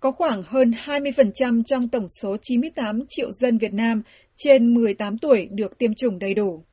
Có 0.00 0.10
khoảng 0.10 0.42
hơn 0.46 0.70
20% 0.84 1.62
trong 1.66 1.88
tổng 1.88 2.06
số 2.22 2.36
98 2.42 3.00
triệu 3.08 3.32
dân 3.32 3.58
Việt 3.58 3.72
Nam 3.72 4.02
trên 4.36 4.74
18 4.74 5.18
tuổi 5.18 5.48
được 5.50 5.78
tiêm 5.78 5.94
chủng 5.94 6.18
đầy 6.18 6.34
đủ. 6.34 6.64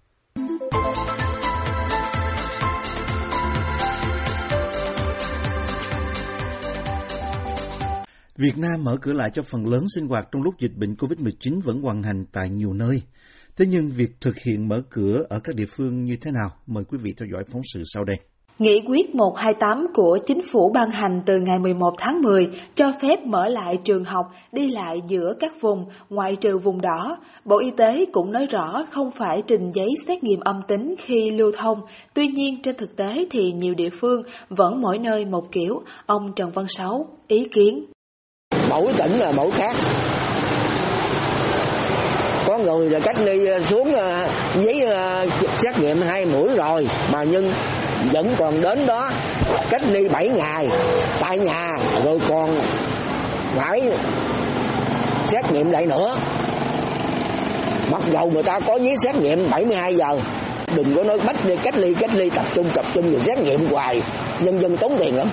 Việt 8.38 8.58
Nam 8.58 8.84
mở 8.84 8.98
cửa 9.02 9.13
lại 9.13 9.30
cho 9.34 9.43
phần 9.43 9.67
lớn 9.67 9.84
sinh 9.96 10.08
hoạt 10.08 10.28
trong 10.32 10.41
lúc 10.41 10.54
dịch 10.60 10.76
bệnh 10.76 10.93
COVID-19 10.93 11.62
vẫn 11.62 11.82
hoàn 11.82 12.04
hành 12.04 12.26
tại 12.32 12.50
nhiều 12.50 12.74
nơi. 12.74 13.02
Thế 13.56 13.65
nhưng 13.65 13.91
việc 13.91 14.12
thực 14.22 14.38
hiện 14.38 14.67
mở 14.67 14.82
cửa 14.89 15.24
ở 15.30 15.39
các 15.39 15.56
địa 15.56 15.65
phương 15.65 16.04
như 16.04 16.17
thế 16.22 16.32
nào? 16.32 16.50
Mời 16.67 16.84
quý 16.84 16.98
vị 17.02 17.13
theo 17.17 17.28
dõi 17.32 17.43
phóng 17.52 17.62
sự 17.74 17.84
sau 17.86 18.04
đây. 18.04 18.17
Nghị 18.60 18.82
quyết 18.88 19.15
128 19.15 19.88
của 19.93 20.19
chính 20.26 20.41
phủ 20.52 20.72
ban 20.74 20.89
hành 20.89 21.22
từ 21.26 21.39
ngày 21.39 21.60
11 21.60 21.93
tháng 21.98 22.22
10 22.22 22.50
cho 22.76 22.91
phép 23.02 23.19
mở 23.26 23.48
lại 23.50 23.78
trường 23.84 24.04
học, 24.04 24.26
đi 24.52 24.72
lại 24.72 25.02
giữa 25.08 25.34
các 25.39 25.54
vùng, 25.62 25.86
ngoại 26.10 26.36
trừ 26.36 26.58
vùng 26.58 26.82
đỏ. 26.82 27.17
Bộ 27.46 27.60
Y 27.60 27.72
tế 27.78 28.06
cũng 28.13 28.32
nói 28.32 28.46
rõ 28.46 28.86
không 28.91 29.12
phải 29.12 29.43
trình 29.48 29.72
giấy 29.74 29.89
xét 30.08 30.24
nghiệm 30.24 30.39
âm 30.39 30.62
tính 30.67 30.96
khi 30.98 31.32
lưu 31.32 31.52
thông. 31.58 31.80
Tuy 32.13 32.28
nhiên, 32.28 32.62
trên 32.62 32.76
thực 32.78 32.96
tế 32.96 33.26
thì 33.32 33.52
nhiều 33.52 33.74
địa 33.74 33.89
phương 33.89 34.24
vẫn 34.50 34.82
mỗi 34.82 34.98
nơi 34.98 35.26
một 35.26 35.52
kiểu. 35.52 35.82
Ông 36.06 36.34
Trần 36.36 36.52
Văn 36.52 36.65
Sáu, 36.67 37.08
ý 37.28 37.48
kiến. 37.52 37.86
Mỗi 38.69 38.93
tỉnh 38.97 39.19
là 39.19 39.32
mỗi 39.32 39.52
khác. 39.52 39.76
Có 42.47 42.58
người 42.58 42.89
là 42.89 42.99
cách 42.99 43.19
ly 43.19 43.45
ờ, 43.45 43.62
xuống 43.62 43.93
ờ, 43.93 44.28
giấy 44.56 44.82
ờ, 44.82 45.26
xét 45.58 45.80
nghiệm 45.80 46.02
hai 46.02 46.26
mũi 46.26 46.49
rồi, 46.56 46.88
mà 47.12 47.23
nhưng 47.23 47.54
vẫn 48.12 48.36
còn 48.38 48.62
đến 48.62 48.86
đó, 48.88 49.10
cách 49.69 49.82
ly 49.89 50.10
7 50.10 50.30
ngày, 50.30 50.67
tại 51.19 51.38
nhà, 51.39 51.78
rồi 52.04 52.19
còn 52.30 52.49
phải 53.56 53.91
xét 55.26 55.52
nghiệm 55.52 55.71
lại 55.71 55.86
nữa 55.86 56.17
mặc 57.91 58.02
dầu 58.12 58.32
người 58.34 58.43
ta 58.43 58.60
có 58.60 58.76
giấy 58.76 58.95
xét 59.04 59.15
nghiệm 59.15 59.49
72 59.49 59.95
giờ, 59.95 60.19
đừng 60.76 60.95
có 60.95 61.04
nói 61.04 61.19
bắt 61.19 61.36
đi, 61.45 61.56
cách 61.63 61.78
ly 61.78 61.93
cách 61.99 62.13
ly, 62.13 62.30
tập 62.30 62.45
trung 62.54 62.69
tập 62.73 62.86
trung, 62.93 63.12
rồi 63.12 63.21
xét 63.26 63.38
nghiệm 63.38 63.71
hoài, 63.71 64.02
nhân 64.39 64.60
dân 64.60 64.78
tốn 64.78 64.97
tiền 64.99 65.15
lắm 65.15 65.28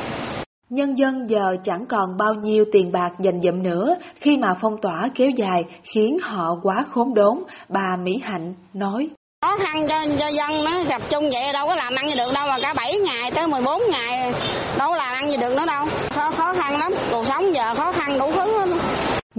Nhân 0.70 0.98
dân 0.98 1.28
giờ 1.28 1.56
chẳng 1.64 1.86
còn 1.88 2.16
bao 2.18 2.34
nhiêu 2.34 2.64
tiền 2.72 2.92
bạc 2.92 3.10
dành 3.18 3.40
dụm 3.42 3.62
nữa 3.62 3.94
khi 4.20 4.36
mà 4.36 4.48
phong 4.60 4.76
tỏa 4.82 5.08
kéo 5.14 5.30
dài 5.36 5.64
khiến 5.82 6.18
họ 6.22 6.56
quá 6.62 6.84
khốn 6.90 7.14
đốn, 7.14 7.38
bà 7.68 7.96
Mỹ 8.02 8.12
Hạnh 8.22 8.54
nói. 8.74 9.08
Khó 9.42 9.56
khăn 9.58 9.86
cho, 9.88 10.04
cho 10.18 10.28
dân 10.28 10.64
nó 10.64 10.84
tập 10.88 11.02
trung 11.10 11.30
vậy 11.32 11.52
đâu 11.52 11.66
có 11.66 11.74
làm 11.74 11.94
ăn 11.94 12.08
gì 12.08 12.14
được 12.14 12.32
đâu 12.34 12.48
mà 12.48 12.58
cả 12.62 12.74
7 12.74 12.98
ngày 12.98 13.30
tới 13.30 13.46
14 13.46 13.82
ngày 13.90 14.32
đâu 14.78 14.90
có 14.90 14.96
làm 14.96 15.14
ăn 15.14 15.30
gì 15.30 15.36
được 15.36 15.56
nữa 15.56 15.66
đâu. 15.66 15.86
Khó, 16.10 16.30
khó 16.30 16.52
khăn 16.52 16.78
lắm, 16.78 16.92
cuộc 17.10 17.26
sống 17.26 17.54
giờ 17.54 17.74
khó 17.74 17.92
khăn 17.92 18.18
đủ 18.18 18.32
khó. 18.32 18.39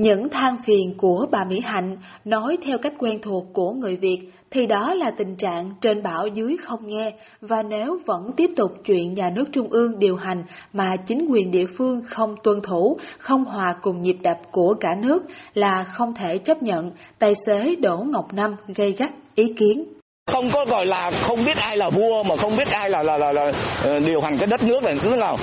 Những 0.02 0.30
than 0.30 0.56
phiền 0.66 0.94
của 0.98 1.26
bà 1.32 1.44
Mỹ 1.44 1.60
Hạnh 1.60 1.98
nói 2.26 2.58
theo 2.66 2.78
cách 2.78 2.94
quen 3.00 3.20
thuộc 3.22 3.46
của 3.54 3.72
người 3.72 3.96
Việt 3.96 4.20
thì 4.52 4.66
đó 4.66 4.94
là 4.94 5.12
tình 5.18 5.36
trạng 5.36 5.74
trên 5.82 6.04
bảo 6.04 6.28
dưới 6.34 6.58
không 6.64 6.88
nghe 6.88 7.12
và 7.42 7.64
nếu 7.64 8.00
vẫn 8.06 8.32
tiếp 8.38 8.50
tục 8.58 8.72
chuyện 8.86 9.14
nhà 9.14 9.30
nước 9.36 9.46
trung 9.52 9.68
ương 9.70 10.00
điều 10.00 10.16
hành 10.16 10.44
mà 10.74 10.96
chính 11.06 11.28
quyền 11.30 11.52
địa 11.52 11.66
phương 11.78 12.02
không 12.06 12.36
tuân 12.44 12.62
thủ, 12.62 12.98
không 13.18 13.46
hòa 13.46 13.76
cùng 13.82 14.02
nhịp 14.02 14.16
đập 14.22 14.38
của 14.52 14.74
cả 14.80 14.90
nước 15.02 15.24
là 15.54 15.84
không 15.84 16.14
thể 16.14 16.38
chấp 16.38 16.64
nhận, 16.64 16.92
tài 17.20 17.34
xế 17.46 17.76
Đỗ 17.76 17.98
Ngọc 17.98 18.34
Năm 18.34 18.56
gây 18.76 18.92
gắt 18.92 19.12
ý 19.36 19.54
kiến. 19.58 19.84
Không 20.32 20.50
có 20.54 20.66
gọi 20.70 20.86
là 20.86 21.12
không 21.12 21.40
biết 21.46 21.58
ai 21.58 21.78
là 21.78 21.90
vua 21.90 22.24
mà 22.24 22.36
không 22.36 22.56
biết 22.58 22.68
ai 22.72 22.90
là 22.90 23.04
là 23.04 23.18
là, 23.18 23.32
là, 23.32 23.52
ờ, 23.86 24.00
điều 24.00 24.22
hành 24.22 24.38
cái 24.38 24.48
đất 24.48 24.64
nước 24.64 24.84
này. 24.84 24.96
Cứ 25.04 25.10
nào 25.10 25.38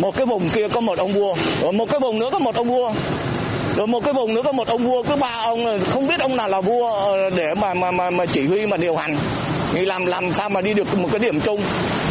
một 0.00 0.16
cái 0.16 0.26
vùng 0.26 0.48
kia 0.54 0.68
có 0.72 0.80
một 0.80 0.98
ông 0.98 1.12
vua 1.12 1.34
một 1.72 1.90
cái 1.90 2.00
vùng 2.00 2.18
nữa 2.18 2.28
có 2.32 2.38
một 2.38 2.54
ông 2.54 2.68
vua 2.68 2.92
rồi 3.76 3.86
một 3.86 4.04
cái 4.04 4.14
vùng 4.14 4.34
nữa 4.34 4.40
có 4.44 4.52
một 4.52 4.68
ông 4.68 4.84
vua 4.84 5.02
cứ 5.02 5.16
ba 5.16 5.42
ông 5.42 5.78
không 5.90 6.06
biết 6.06 6.20
ông 6.20 6.36
nào 6.36 6.48
là 6.48 6.60
vua 6.60 6.90
ờ, 6.90 7.30
để 7.36 7.54
mà 7.60 7.74
mà 7.74 7.90
mà, 7.90 8.10
mà 8.10 8.26
chỉ 8.26 8.46
huy 8.46 8.66
mà 8.66 8.76
điều 8.76 8.96
hành. 8.96 9.16
Thì 9.72 9.84
làm 9.84 10.06
làm 10.06 10.32
sao 10.32 10.48
mà 10.48 10.60
đi 10.60 10.74
được 10.74 10.98
một 10.98 11.08
cái 11.12 11.18
điểm 11.18 11.40
chung? 11.40 11.60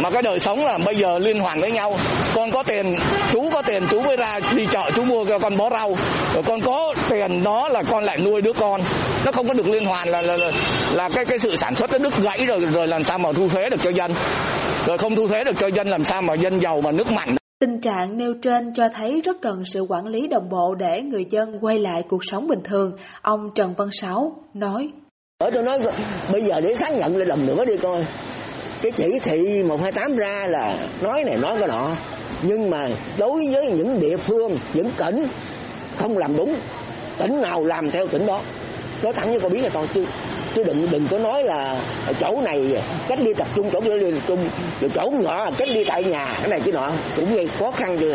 Mà 0.02 0.10
cái 0.10 0.22
đời 0.22 0.38
sống 0.38 0.64
là 0.64 0.78
bây 0.78 0.96
giờ 0.96 1.18
liên 1.18 1.40
hoàn 1.40 1.60
với 1.60 1.70
nhau. 1.70 1.96
Con 2.34 2.50
có 2.50 2.62
tiền 2.62 2.96
chú 3.32 3.50
có 3.52 3.62
tiền 3.62 3.86
chú 3.90 4.02
mới 4.02 4.16
ra 4.16 4.40
đi 4.54 4.66
chợ 4.70 4.90
chú 4.94 5.02
mua 5.02 5.24
cho 5.24 5.38
con 5.38 5.56
bó 5.56 5.70
rau. 5.70 5.96
Rồi 6.34 6.42
con 6.46 6.60
có 6.60 6.94
tiền 7.10 7.42
đó 7.42 7.68
là 7.68 7.82
con 7.90 8.04
lại 8.04 8.16
nuôi 8.16 8.40
đứa 8.40 8.52
con. 8.52 8.80
Nó 9.24 9.32
không 9.32 9.48
có 9.48 9.54
được 9.54 9.68
liên 9.68 9.84
hoàn 9.84 10.08
là 10.08 10.22
là 10.22 10.36
là, 10.36 10.50
là 10.92 11.08
cái 11.08 11.24
cái 11.24 11.38
sự 11.38 11.56
sản 11.56 11.74
xuất 11.74 11.92
nó 11.92 11.98
đứt 11.98 12.22
gãy 12.22 12.44
rồi 12.46 12.58
rồi 12.60 12.86
làm 12.86 13.04
sao 13.04 13.18
mà 13.18 13.32
thu 13.32 13.48
thuế 13.48 13.68
được 13.70 13.82
cho 13.82 13.90
dân. 13.90 14.12
Rồi 14.86 14.98
không 14.98 15.16
thu 15.16 15.28
thuế 15.28 15.44
được 15.44 15.58
cho 15.58 15.66
dân 15.66 15.88
làm 15.88 16.04
sao 16.04 16.22
mà 16.22 16.34
dân 16.34 16.60
giàu 16.60 16.80
mà 16.80 16.90
nước 16.92 17.12
mạnh 17.12 17.36
Tình 17.58 17.80
trạng 17.80 18.16
nêu 18.16 18.34
trên 18.42 18.74
cho 18.74 18.88
thấy 18.94 19.20
rất 19.20 19.36
cần 19.42 19.62
sự 19.64 19.80
quản 19.88 20.06
lý 20.06 20.28
đồng 20.28 20.48
bộ 20.48 20.74
để 20.74 21.02
người 21.02 21.24
dân 21.30 21.58
quay 21.60 21.78
lại 21.78 22.02
cuộc 22.08 22.24
sống 22.24 22.46
bình 22.48 22.60
thường, 22.64 22.92
ông 23.22 23.50
Trần 23.54 23.74
Văn 23.76 23.88
Sáu 23.92 24.36
nói. 24.54 24.88
Ở 25.38 25.50
tôi 25.50 25.62
nói 25.62 25.80
bây 26.32 26.42
giờ 26.42 26.60
để 26.60 26.74
xác 26.74 26.96
nhận 26.96 27.16
lại 27.16 27.26
lần 27.26 27.46
nữa 27.46 27.64
đi 27.64 27.76
coi. 27.76 28.04
Cái 28.82 28.92
chỉ 28.92 29.18
thị 29.22 29.62
128 29.62 30.16
ra 30.16 30.46
là 30.48 30.88
nói 31.02 31.24
này 31.24 31.36
nói 31.36 31.56
cái 31.58 31.68
nọ. 31.68 31.94
Nhưng 32.42 32.70
mà 32.70 32.88
đối 33.18 33.46
với 33.52 33.66
những 33.68 34.00
địa 34.00 34.16
phương, 34.16 34.58
những 34.74 34.90
tỉnh 34.96 35.26
không 35.96 36.18
làm 36.18 36.36
đúng, 36.36 36.56
tỉnh 37.18 37.40
nào 37.40 37.64
làm 37.64 37.90
theo 37.90 38.06
tỉnh 38.06 38.26
đó. 38.26 38.40
Nói 39.04 39.12
thẳng 39.12 39.28
với 39.28 39.40
cô 39.42 39.48
biết 39.48 39.62
là 39.62 39.68
thôi 39.72 39.86
chứ 39.94 40.06
chứ 40.54 40.64
đừng 40.64 40.90
đừng 40.90 41.08
có 41.10 41.18
nói 41.18 41.44
là 41.44 41.80
chỗ 42.20 42.40
này 42.44 42.82
cách 43.08 43.20
ly 43.20 43.34
tập 43.34 43.48
trung 43.54 43.70
chỗ 43.72 43.80
kia 43.80 44.10
tập 44.10 44.22
trung 44.26 44.38
rồi 44.80 44.90
chỗ 44.94 45.10
nọ 45.22 45.50
cách 45.58 45.68
ly 45.68 45.84
tại 45.84 46.04
nhà 46.04 46.36
cái 46.40 46.48
này 46.48 46.60
cái 46.60 46.72
nọ 46.72 46.90
cũng 47.16 47.34
gây 47.34 47.48
khó 47.48 47.70
khăn 47.70 47.98
cho 48.00 48.06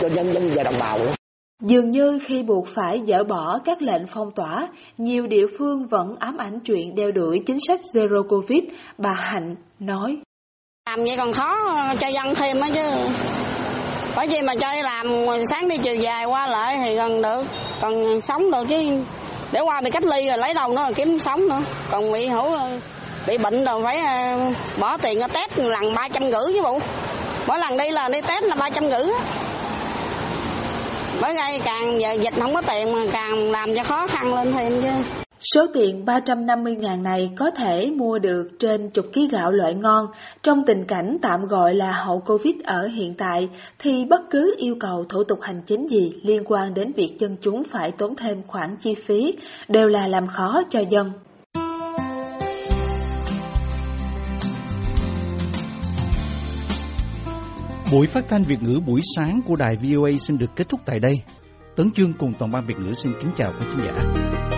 cho 0.00 0.08
nhân 0.08 0.32
dân 0.32 0.50
và 0.54 0.62
đồng 0.62 0.74
bào. 0.80 0.98
Dường 1.62 1.90
như 1.90 2.18
khi 2.26 2.42
buộc 2.42 2.68
phải 2.74 3.00
dỡ 3.08 3.24
bỏ 3.24 3.58
các 3.64 3.82
lệnh 3.82 4.06
phong 4.06 4.30
tỏa, 4.30 4.68
nhiều 4.98 5.26
địa 5.26 5.46
phương 5.58 5.86
vẫn 5.86 6.16
ám 6.18 6.36
ảnh 6.38 6.60
chuyện 6.64 6.94
đeo 6.94 7.10
đuổi 7.10 7.42
chính 7.46 7.58
sách 7.66 7.80
Zero 7.94 8.28
Covid, 8.28 8.62
bà 8.98 9.12
Hạnh 9.12 9.56
nói. 9.78 10.16
Làm 10.90 11.04
vậy 11.04 11.14
còn 11.16 11.32
khó 11.32 11.54
cho 12.00 12.08
dân 12.08 12.34
thêm 12.34 12.60
á 12.60 12.68
chứ. 12.74 12.82
Bởi 14.16 14.28
vì 14.28 14.42
mà 14.42 14.54
cho 14.60 14.72
đi 14.72 14.82
làm 14.82 15.06
sáng 15.50 15.68
đi 15.68 15.78
chiều 15.78 15.94
dài 15.94 16.24
qua 16.24 16.46
lại 16.46 16.78
thì 16.84 16.94
gần 16.94 17.22
được, 17.22 17.42
còn 17.80 18.20
sống 18.20 18.50
được 18.50 18.64
chứ 18.68 18.76
để 19.52 19.60
qua 19.60 19.80
bị 19.80 19.90
cách 19.90 20.04
ly 20.04 20.28
rồi 20.28 20.38
lấy 20.38 20.54
đâu 20.54 20.72
nó 20.72 20.90
kiếm 20.94 21.18
sống 21.18 21.48
nữa. 21.48 21.60
Còn 21.90 22.12
bị 22.12 22.26
hữu 22.26 22.58
bị 23.26 23.38
bệnh 23.38 23.64
rồi 23.64 23.82
phải 23.84 23.98
à, 23.98 24.36
bỏ 24.78 24.96
tiền 24.96 25.20
ở 25.20 25.28
test 25.28 25.58
lần 25.58 25.94
ba 25.94 26.08
trăm 26.08 26.22
rưỡi 26.22 26.52
chứ 26.52 26.62
bộ. 26.62 26.80
Mỗi 27.46 27.58
lần 27.58 27.76
đi 27.76 27.90
là 27.90 28.08
đi 28.08 28.20
test 28.20 28.44
là 28.44 28.54
ba 28.54 28.70
trăm 28.70 28.88
rưỡi 28.88 29.12
bởi 31.20 31.34
ngay 31.34 31.60
càng 31.64 32.00
giờ 32.00 32.12
dịch 32.12 32.34
không 32.40 32.54
có 32.54 32.62
tiền 32.62 32.92
mà 32.92 33.00
càng 33.12 33.50
làm 33.50 33.74
cho 33.74 33.84
khó 33.84 34.06
khăn 34.06 34.34
lên 34.34 34.52
thêm 34.52 34.82
chứ. 34.82 35.24
Số 35.40 35.66
tiền 35.74 36.04
350.000 36.04 37.02
này 37.02 37.30
có 37.36 37.50
thể 37.50 37.90
mua 37.96 38.18
được 38.18 38.48
trên 38.58 38.90
chục 38.90 39.06
ký 39.12 39.28
gạo 39.32 39.50
loại 39.50 39.74
ngon. 39.74 40.06
Trong 40.42 40.62
tình 40.66 40.84
cảnh 40.88 41.16
tạm 41.22 41.46
gọi 41.46 41.74
là 41.74 41.92
hậu 41.92 42.20
Covid 42.20 42.54
ở 42.64 42.86
hiện 42.86 43.14
tại, 43.18 43.48
thì 43.78 44.04
bất 44.04 44.20
cứ 44.30 44.54
yêu 44.58 44.76
cầu 44.80 45.04
thủ 45.08 45.24
tục 45.24 45.38
hành 45.42 45.62
chính 45.66 45.86
gì 45.88 46.12
liên 46.22 46.42
quan 46.46 46.74
đến 46.74 46.92
việc 46.96 47.16
dân 47.18 47.36
chúng 47.40 47.64
phải 47.64 47.90
tốn 47.98 48.16
thêm 48.16 48.42
khoản 48.46 48.76
chi 48.80 48.94
phí 48.94 49.34
đều 49.68 49.88
là 49.88 50.08
làm 50.08 50.26
khó 50.26 50.62
cho 50.70 50.80
dân. 50.90 51.12
Buổi 57.92 58.06
phát 58.06 58.24
thanh 58.28 58.42
Việt 58.42 58.62
ngữ 58.62 58.80
buổi 58.86 59.00
sáng 59.16 59.40
của 59.46 59.56
đài 59.56 59.76
VOA 59.76 60.10
xin 60.20 60.38
được 60.38 60.50
kết 60.56 60.68
thúc 60.68 60.80
tại 60.86 60.98
đây. 60.98 61.14
Tấn 61.76 61.90
Chương 61.90 62.12
cùng 62.12 62.32
toàn 62.38 62.50
ban 62.50 62.66
Việt 62.66 62.78
ngữ 62.78 62.94
xin 62.94 63.12
kính 63.20 63.30
chào 63.36 63.52
quý 63.52 63.66
khán 63.68 63.78
giả. 63.78 64.57